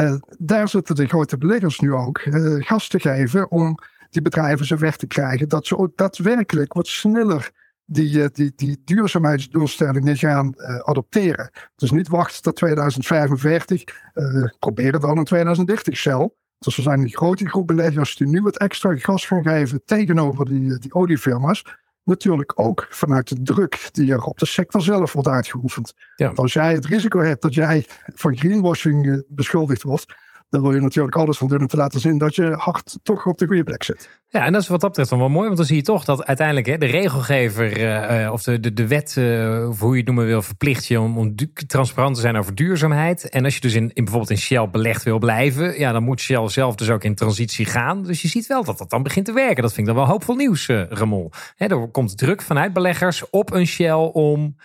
Uh, 0.00 0.14
daar 0.38 0.68
zitten 0.68 0.94
de 0.94 1.06
grote 1.06 1.38
beleggers 1.38 1.80
nu 1.80 1.92
ook 1.92 2.24
uh, 2.24 2.64
gas 2.64 2.88
te 2.88 3.00
geven 3.00 3.50
om 3.50 3.78
die 4.12 4.22
bedrijven 4.22 4.66
zover 4.66 4.96
te 4.96 5.06
krijgen 5.06 5.48
dat 5.48 5.66
ze 5.66 5.78
ook 5.78 5.96
daadwerkelijk 5.96 6.72
wat 6.72 6.86
sneller 6.86 7.50
die, 7.84 8.30
die, 8.30 8.52
die 8.56 8.82
duurzaamheidsdoelstellingen 8.84 10.16
gaan 10.16 10.54
uh, 10.56 10.78
adopteren. 10.78 11.50
Dus 11.76 11.90
niet 11.90 12.08
wachten 12.08 12.42
tot 12.42 12.56
2045, 12.56 13.84
uh, 14.14 14.44
proberen 14.58 15.00
dan 15.00 15.16
in 15.16 15.24
2030 15.24 15.98
zelf. 15.98 16.30
Dus 16.58 16.76
er 16.76 16.82
zijn 16.82 17.00
een 17.00 17.08
grote 17.08 17.48
groep 17.48 17.66
beleggers 17.66 18.16
die 18.16 18.26
nu 18.26 18.40
wat 18.40 18.58
extra 18.58 18.96
gas 18.96 19.26
gaan 19.26 19.42
geven 19.42 19.82
tegenover 19.84 20.44
die, 20.44 20.78
die 20.78 20.94
oliefirma's. 20.94 21.64
Natuurlijk 22.04 22.52
ook 22.54 22.86
vanuit 22.90 23.28
de 23.28 23.42
druk 23.42 23.88
die 23.92 24.12
er 24.12 24.22
op 24.22 24.38
de 24.38 24.46
sector 24.46 24.82
zelf 24.82 25.12
wordt 25.12 25.28
uitgeoefend. 25.28 25.92
Ja. 26.16 26.32
Als 26.34 26.52
jij 26.52 26.72
het 26.72 26.86
risico 26.86 27.20
hebt 27.20 27.42
dat 27.42 27.54
jij 27.54 27.86
van 28.14 28.36
greenwashing 28.36 29.06
eh, 29.06 29.18
beschuldigd 29.28 29.82
wordt, 29.82 30.14
dan 30.52 30.62
wil 30.62 30.74
je 30.74 30.80
natuurlijk 30.80 31.16
alles 31.16 31.38
van 31.38 31.48
doen 31.48 31.66
te 31.66 31.76
laten 31.76 32.00
zien 32.00 32.18
dat 32.18 32.34
je 32.34 32.50
hart 32.50 32.98
toch 33.02 33.26
op 33.26 33.38
de 33.38 33.46
goede 33.46 33.62
plek 33.62 33.82
zit. 33.82 34.20
Ja, 34.28 34.44
en 34.44 34.52
dat 34.52 34.62
is 34.62 34.68
wat 34.68 34.80
dat 34.80 34.88
betreft 34.88 35.10
dan 35.10 35.18
wel 35.18 35.28
mooi, 35.28 35.44
want 35.44 35.56
dan 35.56 35.66
zie 35.66 35.76
je 35.76 35.82
toch 35.82 36.04
dat 36.04 36.24
uiteindelijk 36.24 36.66
hè, 36.66 36.78
de 36.78 36.86
regelgever 36.86 37.80
uh, 38.24 38.32
of 38.32 38.42
de, 38.42 38.60
de, 38.60 38.72
de 38.72 38.86
wet, 38.86 39.16
uh, 39.18 39.68
of 39.68 39.80
hoe 39.80 39.90
je 39.90 39.96
het 39.96 40.06
noemen 40.06 40.26
wil, 40.26 40.42
verplicht 40.42 40.86
je 40.86 41.00
om, 41.00 41.18
om 41.18 41.34
transparant 41.66 42.14
te 42.14 42.20
zijn 42.20 42.36
over 42.36 42.54
duurzaamheid. 42.54 43.28
En 43.28 43.44
als 43.44 43.54
je 43.54 43.60
dus 43.60 43.74
in, 43.74 43.82
in 43.82 44.04
bijvoorbeeld 44.04 44.30
in 44.30 44.38
Shell 44.38 44.68
belegd 44.68 45.02
wil 45.02 45.18
blijven, 45.18 45.78
ja, 45.78 45.92
dan 45.92 46.02
moet 46.02 46.20
Shell 46.20 46.48
zelf 46.48 46.74
dus 46.74 46.90
ook 46.90 47.04
in 47.04 47.14
transitie 47.14 47.66
gaan. 47.66 48.02
Dus 48.02 48.22
je 48.22 48.28
ziet 48.28 48.46
wel 48.46 48.64
dat 48.64 48.78
dat 48.78 48.90
dan 48.90 49.02
begint 49.02 49.26
te 49.26 49.32
werken. 49.32 49.62
Dat 49.62 49.72
vind 49.72 49.88
ik 49.88 49.94
dan 49.94 50.02
wel 50.02 50.12
hoopvol 50.12 50.34
nieuws, 50.34 50.66
Ramol. 50.66 51.30
Hè, 51.56 51.66
er 51.66 51.88
komt 51.88 52.18
druk 52.18 52.42
vanuit 52.42 52.72
beleggers 52.72 53.30
op 53.30 53.52
een 53.52 53.66
Shell 53.66 54.10
om 54.12 54.56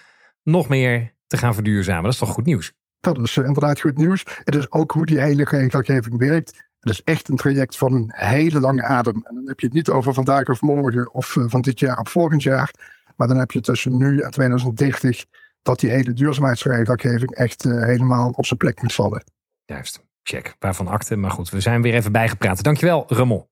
nog 0.44 0.68
meer 0.68 1.14
te 1.28 1.38
gaan 1.38 1.54
verduurzamen. 1.54 2.04
Dat 2.04 2.14
is 2.14 2.20
toch 2.20 2.30
goed 2.30 2.46
nieuws? 2.46 2.74
Dat 3.00 3.18
is 3.20 3.38
inderdaad 3.38 3.80
goed 3.80 3.98
nieuws. 3.98 4.24
Het 4.44 4.56
is 4.56 4.72
ook 4.72 4.92
hoe 4.92 5.06
die 5.06 5.20
hele 5.20 5.44
regelgeving 5.44 6.18
werkt. 6.18 6.66
Het 6.80 6.90
is 6.90 7.04
echt 7.04 7.30
een 7.30 7.36
traject 7.36 7.78
van 7.78 7.94
een 7.94 8.12
hele 8.16 8.60
lange 8.60 8.84
adem. 8.84 9.16
En 9.24 9.36
dan 9.36 9.48
heb 9.48 9.60
je 9.60 9.66
het 9.66 9.76
niet 9.76 9.90
over 9.90 10.14
vandaag 10.14 10.48
of 10.48 10.62
morgen 10.62 11.14
of 11.14 11.36
uh, 11.36 11.44
van 11.48 11.62
dit 11.62 11.80
jaar 11.80 12.00
of 12.00 12.10
volgend 12.10 12.44
jaar. 12.44 12.72
Maar 13.16 13.28
dan 13.28 13.38
heb 13.38 13.52
je 13.52 13.62
tussen 13.62 13.98
nu 13.98 14.20
en 14.20 14.32
2030 14.32 15.26
dat 15.62 15.80
die 15.80 15.90
hele 15.90 16.14
duurzaamheidsregelgeving 16.14 17.32
echt 17.32 17.66
uh, 17.66 17.84
helemaal 17.84 18.30
op 18.36 18.46
zijn 18.46 18.60
plek 18.60 18.82
moet 18.82 18.94
vallen. 18.94 19.24
Juist, 19.66 20.04
check. 20.24 20.56
Waarvan 20.60 20.88
akte. 20.88 21.16
Maar 21.16 21.32
goed, 21.32 21.50
we 21.50 21.62
zijn 21.62 21.82
weer 21.82 21.94
even 21.94 22.12
bijgepraat. 22.12 22.64
Dankjewel, 22.64 23.06
Rummel. 23.08 23.50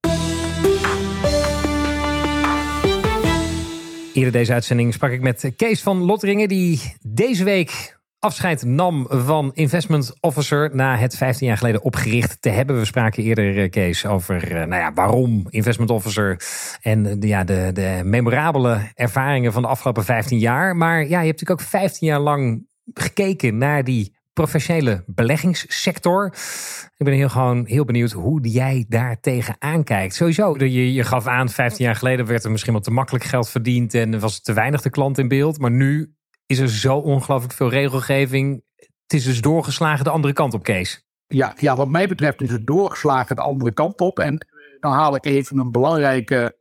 Eerder 4.13 4.31
deze 4.31 4.53
uitzending 4.53 4.93
sprak 4.93 5.11
ik 5.11 5.21
met 5.21 5.51
Kees 5.55 5.81
van 5.81 5.97
Lotteringen, 5.97 6.47
die 6.47 6.95
deze 7.01 7.43
week 7.43 7.94
afscheid 8.25 8.63
nam 8.63 9.05
van 9.09 9.51
investment 9.53 10.13
officer 10.19 10.69
na 10.75 10.97
het 10.97 11.15
15 11.15 11.47
jaar 11.47 11.57
geleden 11.57 11.81
opgericht 11.81 12.41
te 12.41 12.49
hebben. 12.49 12.79
We 12.79 12.85
spraken 12.85 13.23
eerder, 13.23 13.57
eh, 13.57 13.69
Kees, 13.69 14.05
over 14.05 14.51
uh, 14.51 14.57
nou 14.57 14.81
ja, 14.81 14.93
waarom 14.93 15.45
investment 15.49 15.89
officer 15.89 16.41
en 16.81 17.19
de, 17.19 17.27
ja, 17.27 17.43
de, 17.43 17.69
de 17.73 18.01
memorabele 18.03 18.91
ervaringen 18.93 19.53
van 19.53 19.61
de 19.61 19.67
afgelopen 19.67 20.03
15 20.03 20.39
jaar. 20.39 20.75
Maar 20.75 20.99
ja, 20.99 21.19
je 21.19 21.27
hebt 21.27 21.39
natuurlijk 21.39 21.61
ook 21.61 21.67
15 21.67 22.07
jaar 22.07 22.19
lang 22.19 22.67
gekeken 22.93 23.57
naar 23.57 23.83
die 23.83 24.15
professionele 24.33 25.03
beleggingssector. 25.05 26.25
Ik 26.97 27.05
ben 27.05 27.13
heel, 27.13 27.29
gewoon 27.29 27.65
heel 27.65 27.85
benieuwd 27.85 28.11
hoe 28.11 28.47
jij 28.47 28.85
daar 28.87 29.19
tegenaan 29.19 29.83
kijkt. 29.83 30.15
Sowieso, 30.15 30.55
je, 30.57 30.93
je 30.93 31.03
gaf 31.03 31.27
aan, 31.27 31.49
15 31.49 31.85
jaar 31.85 31.95
geleden 31.95 32.25
werd 32.25 32.43
er 32.43 32.51
misschien 32.51 32.73
wel 32.73 32.81
te 32.81 32.91
makkelijk 32.91 33.23
geld 33.23 33.49
verdiend 33.49 33.93
en 33.93 34.19
was 34.19 34.41
te 34.41 34.53
weinig 34.53 34.81
de 34.81 34.89
klant 34.89 35.17
in 35.17 35.27
beeld. 35.27 35.59
Maar 35.59 35.71
nu 35.71 36.15
is 36.45 36.59
er 36.59 36.69
zo 36.69 36.97
ongelooflijk 36.97 37.53
veel 37.53 37.69
regelgeving. 37.69 38.63
Het 38.75 39.13
is 39.13 39.23
dus 39.23 39.41
doorgeslagen 39.41 40.03
de 40.03 40.09
andere 40.09 40.33
kant 40.33 40.53
op, 40.53 40.63
Kees. 40.63 41.03
Ja, 41.27 41.53
ja, 41.59 41.75
wat 41.75 41.89
mij 41.89 42.07
betreft 42.07 42.41
is 42.41 42.51
het 42.51 42.67
doorgeslagen 42.67 43.35
de 43.35 43.41
andere 43.41 43.73
kant 43.73 44.01
op. 44.01 44.19
En 44.19 44.47
dan 44.79 44.91
haal 44.91 45.15
ik 45.15 45.25
even 45.25 45.57
een 45.57 45.71
belangrijke 45.71 46.57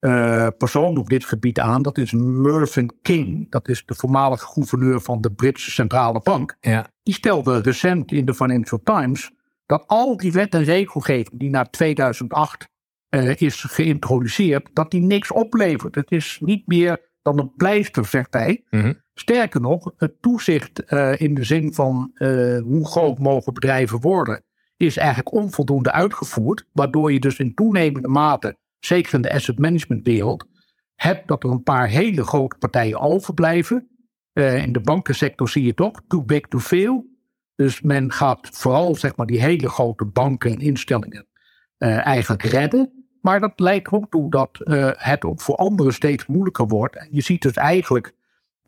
uh, 0.00 0.46
persoon 0.58 0.96
op 0.96 1.08
dit 1.08 1.24
gebied 1.24 1.58
aan. 1.58 1.82
Dat 1.82 1.98
is 1.98 2.12
Mervyn 2.12 2.98
King. 3.02 3.50
Dat 3.50 3.68
is 3.68 3.86
de 3.86 3.94
voormalige 3.94 4.46
gouverneur 4.46 5.00
van 5.00 5.20
de 5.20 5.32
Britse 5.32 5.70
Centrale 5.70 6.20
Bank. 6.22 6.56
Ja. 6.60 6.86
Die 7.02 7.14
stelde 7.14 7.60
recent 7.60 8.12
in 8.12 8.24
de 8.24 8.34
Financial 8.34 8.80
Times 8.84 9.30
dat 9.66 9.84
al 9.86 10.16
die 10.16 10.32
wet 10.32 10.54
en 10.54 10.64
regelgeving 10.64 11.38
die 11.38 11.50
na 11.50 11.64
2008 11.64 12.68
uh, 13.10 13.30
eh, 13.30 13.40
is 13.40 13.62
geïntroduceerd, 13.62 14.70
dat 14.72 14.90
die 14.90 15.00
niks 15.00 15.32
oplevert. 15.32 15.94
Het 15.94 16.10
is 16.10 16.38
niet 16.40 16.66
meer 16.66 17.10
dan 17.22 17.38
een 17.38 17.52
pleister, 17.56 18.04
zegt 18.04 18.32
hij. 18.32 18.64
Mm 18.70 19.06
Sterker 19.18 19.60
nog, 19.60 19.92
het 19.96 20.22
toezicht 20.22 20.92
uh, 20.92 21.20
in 21.20 21.34
de 21.34 21.44
zin 21.44 21.74
van 21.74 22.10
uh, 22.14 22.60
hoe 22.60 22.86
groot 22.86 23.18
mogen 23.18 23.54
bedrijven 23.54 24.00
worden, 24.00 24.42
is 24.76 24.96
eigenlijk 24.96 25.32
onvoldoende 25.32 25.92
uitgevoerd. 25.92 26.64
Waardoor 26.72 27.12
je 27.12 27.20
dus 27.20 27.38
in 27.38 27.54
toenemende 27.54 28.08
mate, 28.08 28.56
zeker 28.78 29.14
in 29.14 29.22
de 29.22 29.32
asset 29.32 29.58
management 29.58 30.06
wereld, 30.06 30.46
hebt 30.94 31.28
dat 31.28 31.44
er 31.44 31.50
een 31.50 31.62
paar 31.62 31.88
hele 31.88 32.24
grote 32.24 32.56
partijen 32.58 33.00
overblijven. 33.00 33.88
Uh, 34.32 34.62
in 34.62 34.72
de 34.72 34.80
bankensector 34.80 35.48
zie 35.48 35.64
je 35.64 35.76
ook, 35.76 36.00
too 36.08 36.22
big 36.22 36.40
to 36.40 36.58
fail. 36.58 37.06
Dus 37.54 37.80
men 37.80 38.12
gaat 38.12 38.48
vooral 38.52 38.94
zeg 38.94 39.16
maar, 39.16 39.26
die 39.26 39.40
hele 39.40 39.68
grote 39.68 40.04
banken 40.04 40.50
en 40.50 40.58
instellingen 40.58 41.26
eigenlijk 41.78 42.42
redden. 42.42 43.06
Maar 43.20 43.40
dat 43.40 43.60
leidt 43.60 43.90
ook 43.90 44.10
toe 44.10 44.30
dat 44.30 44.60
het 44.98 45.24
ook 45.24 45.40
voor 45.40 45.54
anderen 45.54 45.92
steeds 45.92 46.26
moeilijker 46.26 46.66
wordt. 46.66 46.96
En 46.96 47.08
je 47.10 47.20
ziet 47.20 47.42
dus 47.42 47.54
eigenlijk 47.54 48.16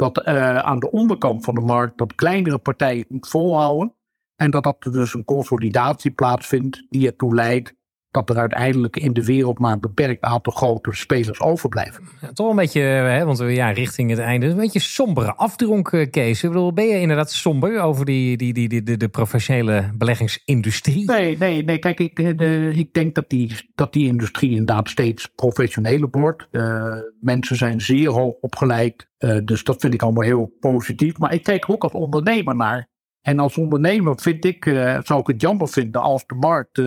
dat 0.00 0.26
uh, 0.26 0.58
aan 0.58 0.78
de 0.78 0.90
onderkant 0.90 1.44
van 1.44 1.54
de 1.54 1.60
markt 1.60 1.98
dat 1.98 2.14
kleinere 2.14 2.58
partijen 2.58 3.06
het 3.08 3.28
volhouden. 3.28 3.94
En 4.36 4.50
dat 4.50 4.62
dat 4.62 4.82
dus 4.82 5.14
een 5.14 5.24
consolidatie 5.24 6.10
plaatsvindt 6.10 6.86
die 6.88 7.06
ertoe 7.06 7.34
leidt 7.34 7.74
dat 8.11 8.31
er 8.31 8.37
uiteindelijk 8.37 8.96
in 8.96 9.12
de 9.12 9.25
wereld 9.25 9.59
maar 9.59 9.73
een 9.73 9.81
beperkt 9.81 10.23
aantal 10.23 10.53
grote 10.53 10.90
spelers 10.92 11.40
overblijven. 11.40 12.05
Ja, 12.20 12.33
toch 12.33 12.51
een 12.51 12.57
beetje, 12.57 12.81
hè, 12.81 13.25
want 13.25 13.38
we 13.38 13.53
ja, 13.53 13.70
richting 13.70 14.11
het 14.11 14.18
einde, 14.18 14.46
een 14.46 14.57
beetje 14.57 14.81
sombere 14.81 15.35
afdronk, 15.35 15.92
eh, 15.92 16.11
Kees. 16.11 16.42
Ik 16.42 16.51
bedoel, 16.51 16.73
ben 16.73 16.87
je 16.87 17.01
inderdaad 17.01 17.33
somber 17.33 17.81
over 17.81 18.05
die, 18.05 18.37
die, 18.37 18.53
die, 18.53 18.68
die, 18.68 18.83
de, 18.83 18.96
de 18.96 19.09
professionele 19.09 19.90
beleggingsindustrie? 19.94 21.05
Nee, 21.05 21.38
nee, 21.38 21.64
nee. 21.64 21.79
Kijk, 21.79 22.01
ik, 22.01 22.18
eh, 22.18 22.37
de, 22.37 22.73
ik 22.75 22.94
denk 22.94 23.14
dat 23.14 23.29
die, 23.29 23.70
dat 23.75 23.92
die 23.92 24.07
industrie 24.07 24.51
inderdaad 24.51 24.88
steeds 24.88 25.27
professioneler 25.27 26.09
wordt. 26.11 26.49
Uh, 26.53 26.94
mensen 27.20 27.57
zijn 27.57 27.81
zeer 27.81 28.09
hoog 28.09 28.35
opgeleid, 28.40 29.09
uh, 29.18 29.38
dus 29.44 29.64
dat 29.64 29.81
vind 29.81 29.94
ik 29.94 30.03
allemaal 30.03 30.23
heel 30.23 30.57
positief. 30.61 31.18
Maar 31.18 31.35
ik 31.35 31.42
kijk 31.42 31.70
ook 31.70 31.83
als 31.83 31.92
ondernemer 31.92 32.57
naar. 32.57 32.88
En 33.20 33.38
als 33.38 33.57
ondernemer 33.59 34.20
vind 34.20 34.44
ik, 34.44 34.66
uh, 34.66 34.99
zou 35.03 35.20
ik 35.20 35.27
het 35.27 35.40
jammer 35.40 35.68
vinden 35.68 36.01
als 36.01 36.27
de 36.27 36.35
markt 36.35 36.79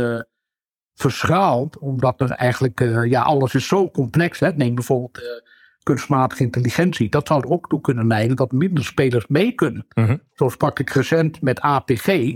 verschaalt, 0.95 1.77
omdat 1.77 2.21
er 2.21 2.32
eigenlijk, 2.32 2.79
uh, 2.79 3.10
ja, 3.10 3.21
alles 3.21 3.53
is 3.53 3.67
zo 3.67 3.91
complex. 3.91 4.39
Hè? 4.39 4.51
Neem 4.51 4.75
bijvoorbeeld 4.75 5.17
uh, 5.17 5.23
kunstmatige 5.84 6.43
intelligentie. 6.43 7.10
Dat 7.10 7.27
zou 7.27 7.41
er 7.41 7.49
ook 7.49 7.69
toe 7.69 7.82
kunnen 7.82 8.08
leiden 8.08 8.36
dat 8.36 8.51
minder 8.51 8.84
spelers 8.84 9.27
mee 9.27 9.51
kunnen. 9.51 9.86
Mm 9.93 10.06
-hmm. 10.06 10.21
Zo 10.34 10.49
sprak 10.49 10.79
ik 10.79 10.89
recent 10.89 11.41
met 11.41 11.60
APG. 11.60 12.36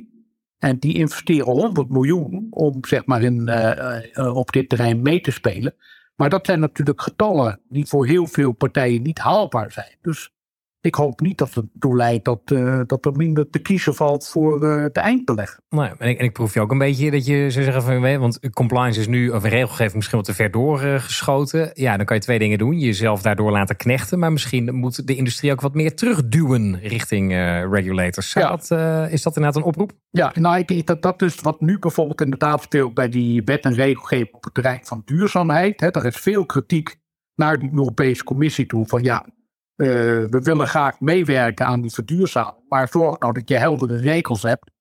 En 0.58 0.80
die 0.80 0.94
investeren 0.94 1.52
100 1.52 1.90
miljoen 1.90 2.48
om 2.50 2.78
zeg 2.82 3.06
maar 3.06 3.22
in, 3.22 3.50
uh, 3.50 4.36
op 4.36 4.52
dit 4.52 4.70
terrein 4.70 5.02
mee 5.02 5.22
te 5.22 5.32
spelen. 5.32 5.76
Maar 6.16 6.30
dat 6.30 6.46
zijn 6.46 6.60
natuurlijk 6.60 7.02
getallen 7.02 7.60
die 7.70 7.86
voor 7.86 8.06
heel 8.06 8.28
veel 8.28 8.52
partijen 8.52 9.02
niet 9.02 9.20
haalbaar 9.20 9.72
zijn. 9.72 9.98
Dus 10.02 10.32
ik 10.82 10.96
hoop 10.96 11.20
niet 11.20 11.38
dat 11.38 11.54
het 11.54 11.66
toe 11.80 11.96
leidt 11.96 12.26
dat, 12.26 12.42
uh, 12.54 12.82
dat 12.86 13.06
er 13.06 13.12
minder 13.12 13.50
te 13.50 13.60
kiezen 13.60 13.96
valt 13.96 14.28
voor 14.28 14.64
uh, 14.64 14.86
de 14.92 15.00
eindbeleg. 15.00 15.60
Nee, 15.70 15.90
en, 15.98 16.10
ik, 16.10 16.20
en 16.20 16.26
ik 16.26 16.34
proef 16.34 16.54
je 16.54 16.60
ook 16.60 16.72
een 16.72 16.78
beetje 16.78 17.12
dat 17.12 17.26
je 17.26 17.50
zou 17.50 17.64
zeggen 17.64 17.84
van, 17.84 18.20
want 18.20 18.50
compliance 18.50 19.00
is 19.00 19.08
nu, 19.08 19.30
of 19.30 19.44
regelgeving 19.44 19.94
misschien 19.94 20.18
wat 20.18 20.26
te 20.28 20.34
ver 20.34 20.52
doorgeschoten. 20.52 21.72
ja, 21.74 21.98
dan 21.98 22.06
kan 22.06 22.16
je 22.16 22.22
twee 22.22 22.40
dingen 22.40 22.58
doen. 22.58 22.80
Jezelf 22.80 23.22
daardoor 23.22 23.52
laten 23.52 23.76
knechten, 23.76 24.20
maar 24.20 24.32
misschien 24.32 24.76
moet 24.76 25.08
de 25.08 25.16
industrie 25.16 25.52
ook 25.52 25.62
wat 25.62 25.74
meer 25.74 25.96
terugduwen 25.96 26.80
richting 26.80 27.32
uh, 27.32 27.72
regulators. 27.72 28.34
Ja. 28.34 28.50
Dat, 28.50 28.62
is 29.12 29.22
dat 29.22 29.36
inderdaad 29.36 29.56
een 29.56 29.68
oproep? 29.68 29.92
Ja, 30.10 30.32
nou, 30.36 30.64
ik, 30.66 30.86
dat, 30.88 31.02
dat 31.02 31.22
is 31.22 31.42
wat 31.42 31.62
nu 31.62 31.80
bijvoorbeeld 31.80 32.22
inderdaad 32.22 32.62
speelt 32.62 32.94
bij 32.94 33.10
die 33.10 33.42
wet 33.44 33.64
en 33.64 33.74
regelgeving 33.74 34.34
op 34.34 34.44
het 34.44 34.54
terrein 34.54 34.80
van 34.84 35.02
duurzaamheid. 35.06 35.80
Hè. 35.80 35.92
Er 35.92 36.06
is 36.06 36.16
veel 36.16 36.46
kritiek 36.46 36.96
naar 37.36 37.60
de 37.60 37.70
Europese 37.74 38.24
Commissie 38.24 38.66
toe 38.66 38.88
van 38.88 39.04
ja, 39.04 39.26
we 39.78 40.40
willen 40.44 40.68
graag 40.68 41.00
meewerken 41.00 41.66
aan 41.66 41.82
die 41.82 41.92
verduurzaming. 41.92 42.66
Maar 42.70 42.88
zorg 42.88 43.20
nou 43.20 43.34
dat 43.34 43.50
je 43.50 43.58
heldere 43.58 43.98
regels 43.98 44.42
hebt. 44.42 44.72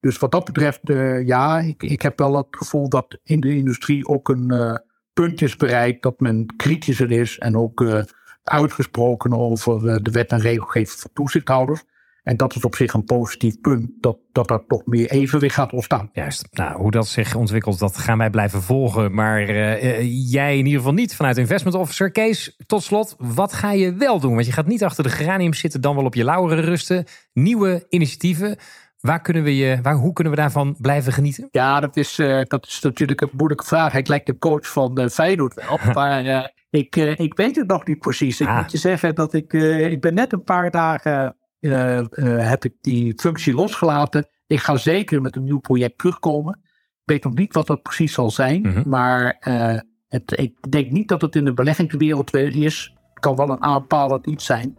Dus 0.00 0.18
wat 0.18 0.32
dat 0.32 0.44
betreft, 0.44 0.88
uh, 0.88 1.26
ja, 1.26 1.58
ik, 1.58 1.82
ik 1.82 2.02
heb 2.02 2.18
wel 2.18 2.36
het 2.36 2.46
gevoel 2.50 2.88
dat 2.88 3.18
in 3.22 3.40
de 3.40 3.56
industrie 3.56 4.08
ook 4.08 4.28
een 4.28 4.52
uh, 4.52 4.74
punt 5.12 5.42
is 5.42 5.56
bereikt 5.56 6.02
dat 6.02 6.20
men 6.20 6.46
kritischer 6.56 7.10
is 7.10 7.38
en 7.38 7.56
ook 7.56 8.04
uitgesproken 8.42 9.32
over 9.32 10.02
de 10.02 10.10
wet 10.10 10.30
en 10.30 10.40
regelgeving 10.40 11.00
voor 11.00 11.12
toezichthouders. 11.12 11.84
En 12.26 12.36
dat 12.36 12.56
is 12.56 12.64
op 12.64 12.74
zich 12.74 12.92
een 12.92 13.04
positief 13.04 13.60
punt, 13.60 13.90
dat, 14.00 14.18
dat 14.32 14.50
er 14.50 14.64
toch 14.66 14.82
meer 14.84 15.10
evenwicht 15.10 15.54
gaat 15.54 15.72
ontstaan. 15.72 16.10
Juist. 16.12 16.48
Nou, 16.50 16.76
hoe 16.76 16.90
dat 16.90 17.06
zich 17.08 17.34
ontwikkelt, 17.34 17.78
dat 17.78 17.96
gaan 17.96 18.18
wij 18.18 18.30
blijven 18.30 18.62
volgen. 18.62 19.14
Maar 19.14 19.50
uh, 19.50 20.30
jij 20.30 20.58
in 20.58 20.64
ieder 20.64 20.78
geval 20.78 20.94
niet 20.94 21.14
vanuit 21.14 21.36
Investment 21.36 21.76
Officer. 21.76 22.10
Kees, 22.10 22.56
tot 22.66 22.82
slot, 22.82 23.16
wat 23.18 23.52
ga 23.52 23.72
je 23.72 23.94
wel 23.94 24.20
doen? 24.20 24.34
Want 24.34 24.46
je 24.46 24.52
gaat 24.52 24.66
niet 24.66 24.84
achter 24.84 25.04
de 25.04 25.10
geranium 25.10 25.54
zitten, 25.54 25.80
dan 25.80 25.94
wel 25.96 26.04
op 26.04 26.14
je 26.14 26.24
lauweren 26.24 26.64
rusten. 26.64 27.04
Nieuwe 27.32 27.86
initiatieven. 27.88 28.56
Waar 29.00 29.20
kunnen 29.20 29.42
we 29.42 29.56
je, 29.56 29.78
waar, 29.82 29.94
hoe 29.94 30.12
kunnen 30.12 30.32
we 30.32 30.38
daarvan 30.38 30.76
blijven 30.80 31.12
genieten? 31.12 31.48
Ja, 31.50 31.80
dat 31.80 31.96
is, 31.96 32.18
uh, 32.18 32.42
dat 32.42 32.66
is 32.66 32.80
natuurlijk 32.80 33.20
een 33.20 33.30
moeilijke 33.32 33.64
vraag. 33.64 33.94
Ik 33.94 34.08
lijk 34.08 34.26
de 34.26 34.38
coach 34.38 34.68
van 34.68 35.00
uh, 35.00 35.08
Feyenoord 35.08 35.54
wel. 35.54 35.78
maar 36.02 36.52
ik, 36.70 36.96
ik 36.96 37.34
weet 37.36 37.56
het 37.56 37.66
nog 37.66 37.86
niet 37.86 37.98
precies. 37.98 38.40
Ik 38.40 38.46
ah. 38.48 38.56
moet 38.56 38.72
je 38.72 38.78
zeggen 38.78 39.14
dat 39.14 39.34
ik, 39.34 39.52
ik 39.90 40.00
ben 40.00 40.14
net 40.14 40.32
een 40.32 40.44
paar 40.44 40.70
dagen 40.70 41.36
uh, 41.60 41.98
uh, 41.98 42.48
heb 42.48 42.64
ik 42.64 42.74
die 42.80 43.12
functie 43.16 43.54
losgelaten. 43.54 44.28
Ik 44.46 44.60
ga 44.60 44.76
zeker 44.76 45.22
met 45.22 45.36
een 45.36 45.44
nieuw 45.44 45.58
project 45.58 45.98
terugkomen. 45.98 46.60
Ik 46.64 47.12
weet 47.12 47.24
nog 47.24 47.34
niet 47.34 47.54
wat 47.54 47.66
dat 47.66 47.82
precies 47.82 48.12
zal 48.12 48.30
zijn, 48.30 48.60
mm 48.60 48.72
-hmm. 48.72 48.82
maar 48.86 49.36
uh, 49.48 49.78
het, 50.08 50.38
ik 50.38 50.70
denk 50.70 50.90
niet 50.90 51.08
dat 51.08 51.20
het 51.20 51.36
in 51.36 51.44
de 51.44 51.52
beleggingswereld 51.52 52.34
is. 52.34 52.94
Het 53.08 53.20
kan 53.20 53.36
wel 53.36 53.50
een 53.50 53.62
aanpalend 53.62 54.26
iets 54.26 54.44
zijn. 54.44 54.78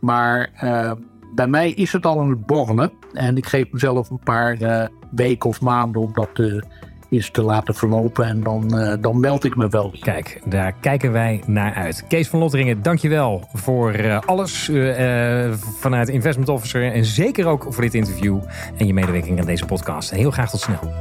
Maar 0.00 0.50
bij 1.34 1.46
mij 1.46 1.70
is 1.70 1.92
het 1.92 2.06
al 2.06 2.20
een 2.20 2.44
borrelen. 2.46 2.92
En 3.12 3.36
ik 3.36 3.46
geef 3.46 3.72
mezelf 3.72 4.10
een 4.10 4.22
paar 4.24 4.88
weken 5.10 5.48
of 5.48 5.60
maanden 5.60 6.02
om 6.02 6.12
dat 6.12 6.38
is 7.12 7.30
te 7.30 7.42
laten 7.42 7.74
verlopen. 7.74 8.26
En 8.26 8.42
dan, 8.42 8.78
uh, 8.80 8.92
dan 9.00 9.20
meld 9.20 9.44
ik 9.44 9.56
me 9.56 9.68
wel. 9.68 9.94
Kijk, 10.00 10.40
daar 10.44 10.72
kijken 10.80 11.12
wij 11.12 11.42
naar 11.46 11.74
uit. 11.74 12.04
Kees 12.08 12.28
van 12.28 12.38
Lotteringen, 12.38 12.82
dankjewel 12.82 13.48
voor 13.54 13.94
uh, 13.94 14.18
alles 14.20 14.68
uh, 14.68 15.52
vanuit 15.78 16.08
Investment 16.08 16.48
Officer. 16.48 16.92
En 16.92 17.04
zeker 17.04 17.46
ook 17.46 17.66
voor 17.68 17.82
dit 17.82 17.94
interview 17.94 18.38
en 18.76 18.86
je 18.86 18.94
medewerking 18.94 19.40
aan 19.40 19.46
deze 19.46 19.64
podcast. 19.64 20.10
Heel 20.10 20.30
graag 20.30 20.50
tot 20.50 20.60
snel. 20.60 20.92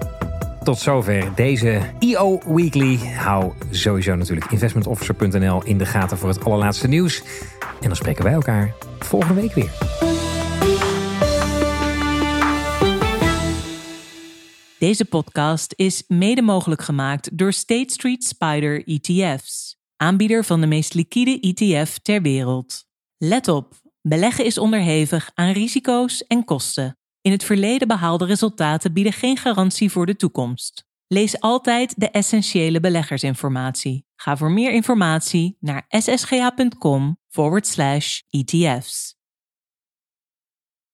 Tot 0.64 0.80
zover 0.80 1.24
deze 1.36 1.80
EO 2.00 2.40
Weekly. 2.46 3.00
Hou 3.16 3.52
sowieso 3.70 4.16
natuurlijk 4.16 4.52
investmentofficer.nl 4.52 5.64
in 5.64 5.78
de 5.78 5.86
gaten 5.86 6.18
voor 6.18 6.30
het 6.30 6.46
allerlaatste 6.46 6.88
nieuws. 6.88 7.24
En 7.60 7.88
dan 7.88 7.96
spreken 7.96 8.24
wij 8.24 8.34
elkaar 8.34 8.74
volgende 9.00 9.42
week 9.42 9.54
weer. 9.54 10.11
Deze 14.82 15.06
podcast 15.06 15.74
is 15.76 16.04
mede 16.08 16.42
mogelijk 16.42 16.82
gemaakt 16.82 17.38
door 17.38 17.54
State 17.54 17.94
Street 17.94 18.24
Spider 18.24 18.88
ETF's, 18.88 19.78
aanbieder 19.98 20.46
van 20.46 20.62
de 20.62 20.68
meest 20.68 20.94
liquide 20.94 21.40
ETF 21.40 22.00
ter 22.00 22.22
wereld. 22.22 22.86
Let 23.18 23.48
op, 23.48 23.74
beleggen 24.02 24.46
is 24.46 24.58
onderhevig 24.58 25.32
aan 25.34 25.52
risico's 25.52 26.28
en 26.28 26.44
kosten. 26.44 26.98
In 27.22 27.32
het 27.32 27.44
verleden 27.44 27.88
behaalde 27.88 28.26
resultaten 28.26 28.94
bieden 28.94 29.14
geen 29.14 29.38
garantie 29.38 29.92
voor 29.92 30.06
de 30.06 30.16
toekomst. 30.16 30.86
Lees 31.08 31.40
altijd 31.40 31.94
de 31.98 32.10
essentiële 32.10 32.80
beleggersinformatie. 32.80 34.06
Ga 34.16 34.38
voor 34.38 34.52
meer 34.52 34.72
informatie 34.72 35.58
naar 35.60 35.86
ssga.com 35.90 37.18
forward 37.28 37.68
slash 37.68 38.22
ETF's. 38.30 39.21